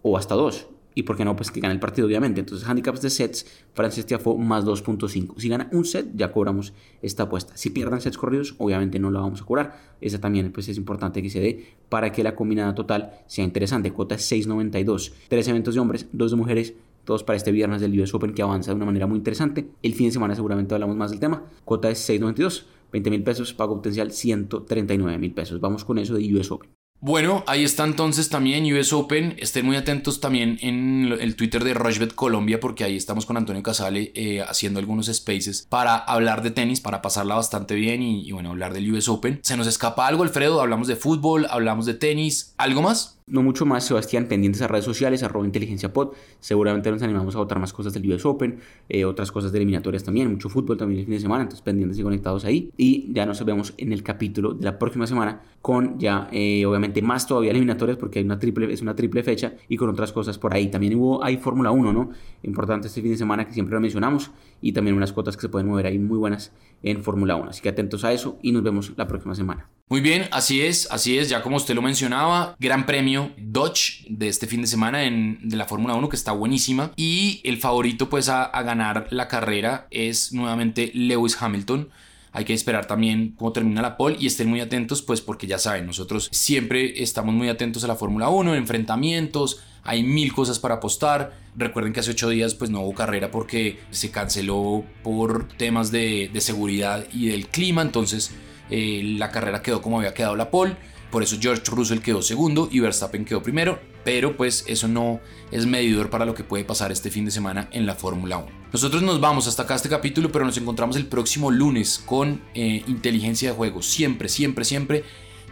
o 0.00 0.16
hasta 0.16 0.34
dos, 0.34 0.68
y 0.96 1.02
por 1.02 1.14
qué 1.14 1.26
no, 1.26 1.36
pues 1.36 1.50
que 1.50 1.60
gane 1.60 1.74
el 1.74 1.78
partido, 1.78 2.06
obviamente. 2.06 2.40
Entonces, 2.40 2.66
handicaps 2.66 3.02
de 3.02 3.10
sets, 3.10 3.46
Francis 3.74 4.06
Tiafoe 4.06 4.38
más 4.38 4.64
2.5. 4.64 5.34
Si 5.36 5.48
gana 5.50 5.68
un 5.70 5.84
set, 5.84 6.08
ya 6.14 6.32
cobramos 6.32 6.72
esta 7.02 7.24
apuesta. 7.24 7.54
Si 7.54 7.68
pierdan 7.68 8.00
sets 8.00 8.16
corridos, 8.16 8.54
obviamente 8.56 8.98
no 8.98 9.10
la 9.10 9.20
vamos 9.20 9.42
a 9.42 9.44
cobrar. 9.44 9.78
Esa 10.00 10.22
también 10.22 10.50
pues, 10.52 10.70
es 10.70 10.78
importante 10.78 11.22
que 11.22 11.28
se 11.28 11.38
dé 11.38 11.66
para 11.90 12.10
que 12.12 12.24
la 12.24 12.34
combinada 12.34 12.74
total 12.74 13.12
sea 13.26 13.44
interesante. 13.44 13.92
Cuota 13.92 14.14
es 14.14 14.32
6.92. 14.32 15.12
Tres 15.28 15.46
eventos 15.48 15.74
de 15.74 15.80
hombres, 15.80 16.08
dos 16.12 16.30
de 16.30 16.38
mujeres, 16.38 16.72
todos 17.04 17.22
para 17.24 17.36
este 17.36 17.52
viernes 17.52 17.82
del 17.82 18.00
US 18.00 18.14
Open 18.14 18.32
que 18.32 18.40
avanza 18.40 18.70
de 18.70 18.76
una 18.76 18.86
manera 18.86 19.06
muy 19.06 19.18
interesante. 19.18 19.68
El 19.82 19.92
fin 19.92 20.06
de 20.06 20.12
semana 20.12 20.34
seguramente 20.34 20.72
hablamos 20.72 20.96
más 20.96 21.10
del 21.10 21.20
tema. 21.20 21.44
Cuota 21.66 21.90
es 21.90 22.08
6.92. 22.08 22.64
20 22.90 23.10
mil 23.10 23.22
pesos, 23.22 23.52
pago 23.52 23.74
potencial 23.76 24.12
139 24.12 25.18
mil 25.18 25.34
pesos. 25.34 25.60
Vamos 25.60 25.84
con 25.84 25.98
eso 25.98 26.14
de 26.14 26.34
US 26.34 26.50
Open. 26.50 26.75
Bueno, 27.06 27.44
ahí 27.46 27.62
está 27.62 27.84
entonces 27.84 28.30
también 28.30 28.64
US 28.74 28.92
Open. 28.92 29.36
Estén 29.38 29.64
muy 29.64 29.76
atentos 29.76 30.18
también 30.18 30.58
en 30.60 31.16
el 31.20 31.36
Twitter 31.36 31.62
de 31.62 31.72
Rochebet 31.72 32.12
Colombia 32.16 32.58
porque 32.58 32.82
ahí 32.82 32.96
estamos 32.96 33.26
con 33.26 33.36
Antonio 33.36 33.62
Casale 33.62 34.10
eh, 34.16 34.42
haciendo 34.42 34.80
algunos 34.80 35.06
spaces 35.06 35.68
para 35.68 35.94
hablar 35.94 36.42
de 36.42 36.50
tenis, 36.50 36.80
para 36.80 37.02
pasarla 37.02 37.36
bastante 37.36 37.76
bien 37.76 38.02
y, 38.02 38.26
y 38.26 38.32
bueno, 38.32 38.50
hablar 38.50 38.74
del 38.74 38.92
US 38.92 39.08
Open. 39.08 39.38
¿Se 39.44 39.56
nos 39.56 39.68
escapa 39.68 40.08
algo, 40.08 40.24
Alfredo? 40.24 40.60
Hablamos 40.60 40.88
de 40.88 40.96
fútbol, 40.96 41.46
hablamos 41.48 41.86
de 41.86 41.94
tenis, 41.94 42.54
¿algo 42.56 42.82
más? 42.82 43.15
No 43.28 43.42
mucho 43.42 43.66
más, 43.66 43.82
Sebastián, 43.82 44.28
pendientes 44.28 44.62
a 44.62 44.68
redes 44.68 44.84
sociales, 44.84 45.24
arroba 45.24 45.44
inteligencia 45.44 45.92
pod. 45.92 46.12
Seguramente 46.38 46.92
nos 46.92 47.02
animamos 47.02 47.34
a 47.34 47.38
votar 47.38 47.58
más 47.58 47.72
cosas 47.72 47.92
del 47.92 48.08
US 48.12 48.24
Open, 48.24 48.60
eh, 48.88 49.04
otras 49.04 49.32
cosas 49.32 49.50
de 49.50 49.58
eliminatorias 49.58 50.04
también, 50.04 50.30
mucho 50.30 50.48
fútbol 50.48 50.76
también 50.76 51.00
el 51.00 51.06
fin 51.06 51.14
de 51.14 51.20
semana, 51.20 51.42
entonces 51.42 51.60
pendientes 51.60 51.98
y 51.98 52.04
conectados 52.04 52.44
ahí. 52.44 52.70
Y 52.76 53.12
ya 53.12 53.26
nos 53.26 53.44
vemos 53.44 53.74
en 53.78 53.92
el 53.92 54.04
capítulo 54.04 54.54
de 54.54 54.64
la 54.64 54.78
próxima 54.78 55.08
semana 55.08 55.42
con 55.60 55.98
ya, 55.98 56.28
eh, 56.30 56.64
obviamente, 56.66 57.02
más 57.02 57.26
todavía 57.26 57.50
eliminatorias 57.50 57.98
porque 57.98 58.20
hay 58.20 58.24
una 58.24 58.38
triple, 58.38 58.72
es 58.72 58.80
una 58.80 58.94
triple 58.94 59.24
fecha 59.24 59.54
y 59.68 59.76
con 59.76 59.88
otras 59.88 60.12
cosas 60.12 60.38
por 60.38 60.54
ahí. 60.54 60.68
También 60.68 60.94
hubo, 60.94 61.24
hay 61.24 61.38
Fórmula 61.38 61.72
1, 61.72 61.92
¿no? 61.92 62.10
Importante 62.44 62.86
este 62.86 63.02
fin 63.02 63.10
de 63.10 63.16
semana 63.16 63.44
que 63.44 63.52
siempre 63.52 63.74
lo 63.74 63.80
mencionamos 63.80 64.30
y 64.60 64.70
también 64.70 64.96
unas 64.96 65.12
cuotas 65.12 65.36
que 65.36 65.42
se 65.42 65.48
pueden 65.48 65.66
mover 65.66 65.86
ahí 65.86 65.98
muy 65.98 66.16
buenas 66.16 66.52
en 66.84 67.02
Fórmula 67.02 67.34
1. 67.34 67.50
Así 67.50 67.60
que 67.60 67.70
atentos 67.70 68.04
a 68.04 68.12
eso 68.12 68.38
y 68.40 68.52
nos 68.52 68.62
vemos 68.62 68.92
la 68.96 69.08
próxima 69.08 69.34
semana. 69.34 69.68
Muy 69.88 70.00
bien, 70.00 70.28
así 70.32 70.62
es, 70.62 70.88
así 70.90 71.16
es, 71.16 71.28
ya 71.28 71.42
como 71.42 71.56
usted 71.56 71.74
lo 71.74 71.82
mencionaba, 71.82 72.56
gran 72.58 72.86
premio 72.86 73.15
Dodge 73.36 74.04
de 74.08 74.28
este 74.28 74.46
fin 74.46 74.60
de 74.60 74.66
semana 74.66 75.04
en, 75.04 75.38
de 75.48 75.56
la 75.56 75.66
Fórmula 75.66 75.94
1 75.94 76.08
que 76.08 76.16
está 76.16 76.32
buenísima 76.32 76.92
y 76.96 77.40
el 77.44 77.58
favorito 77.58 78.08
pues 78.08 78.28
a, 78.28 78.50
ganar 78.62 79.08
la 79.10 79.28
carrera 79.28 79.86
es 79.90 80.32
nuevamente 80.32 80.90
Lewis 80.94 81.36
Hamilton. 81.40 81.88
Hay 82.32 82.44
que 82.44 82.52
esperar 82.52 82.86
también 82.86 83.34
cómo 83.38 83.52
termina 83.52 83.80
la 83.80 83.96
pole 83.96 84.16
y 84.20 84.26
estén 84.26 84.48
muy 84.48 84.60
atentos 84.60 85.02
pues 85.02 85.20
porque 85.20 85.46
ya 85.46 85.58
saben, 85.58 85.86
nosotros 85.86 86.28
siempre 86.32 87.02
estamos 87.02 87.34
muy 87.34 87.48
atentos 87.48 87.82
a 87.84 87.86
la 87.86 87.96
Fórmula 87.96 88.28
1, 88.28 88.54
enfrentamientos, 88.54 89.62
hay 89.82 90.02
mil 90.02 90.32
cosas 90.34 90.58
para 90.58 90.74
apostar. 90.74 91.32
Recuerden 91.56 91.92
que 91.92 92.00
hace 92.00 92.10
ocho 92.10 92.28
días 92.28 92.54
pues 92.54 92.70
no 92.70 92.80
hubo 92.80 92.94
carrera 92.94 93.30
porque 93.30 93.78
se 93.90 94.10
canceló 94.10 94.84
por 95.02 95.48
temas 95.56 95.90
de, 95.90 96.28
de 96.32 96.40
seguridad 96.40 97.06
y 97.12 97.28
del 97.28 97.48
clima, 97.48 97.82
entonces 97.82 98.32
eh, 98.70 99.02
la 99.16 99.30
carrera 99.30 99.62
quedó 99.62 99.80
como 99.80 99.98
había 99.98 100.14
quedado 100.14 100.36
la 100.36 100.50
pole. 100.50 100.76
Por 101.10 101.22
eso 101.22 101.36
George 101.40 101.62
Russell 101.66 102.00
quedó 102.00 102.22
segundo 102.22 102.68
y 102.70 102.80
Verstappen 102.80 103.24
quedó 103.24 103.42
primero. 103.42 103.78
Pero 104.04 104.36
pues 104.36 104.64
eso 104.68 104.88
no 104.88 105.20
es 105.50 105.66
medidor 105.66 106.10
para 106.10 106.24
lo 106.24 106.34
que 106.34 106.44
puede 106.44 106.64
pasar 106.64 106.92
este 106.92 107.10
fin 107.10 107.24
de 107.24 107.30
semana 107.30 107.68
en 107.72 107.86
la 107.86 107.94
Fórmula 107.94 108.38
1. 108.38 108.46
Nosotros 108.72 109.02
nos 109.02 109.20
vamos 109.20 109.46
hasta 109.46 109.62
acá 109.62 109.74
este 109.74 109.88
capítulo, 109.88 110.30
pero 110.30 110.44
nos 110.44 110.56
encontramos 110.58 110.96
el 110.96 111.06
próximo 111.06 111.50
lunes 111.50 112.02
con 112.04 112.42
eh, 112.54 112.84
inteligencia 112.86 113.50
de 113.50 113.56
juego. 113.56 113.82
Siempre, 113.82 114.28
siempre, 114.28 114.64
siempre 114.64 115.04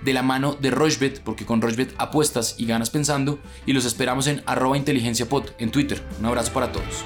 de 0.04 0.12
la 0.12 0.22
mano 0.22 0.54
de 0.54 0.70
Rochbet, 0.70 1.22
porque 1.22 1.46
con 1.46 1.62
Rochbet 1.62 1.94
apuestas 1.98 2.56
y 2.58 2.66
ganas 2.66 2.90
pensando. 2.90 3.38
Y 3.66 3.72
los 3.72 3.84
esperamos 3.84 4.26
en 4.26 4.42
arroba 4.46 4.76
inteligenciapod 4.76 5.44
en 5.58 5.70
Twitter. 5.70 6.02
Un 6.20 6.26
abrazo 6.26 6.52
para 6.52 6.70
todos. 6.70 7.04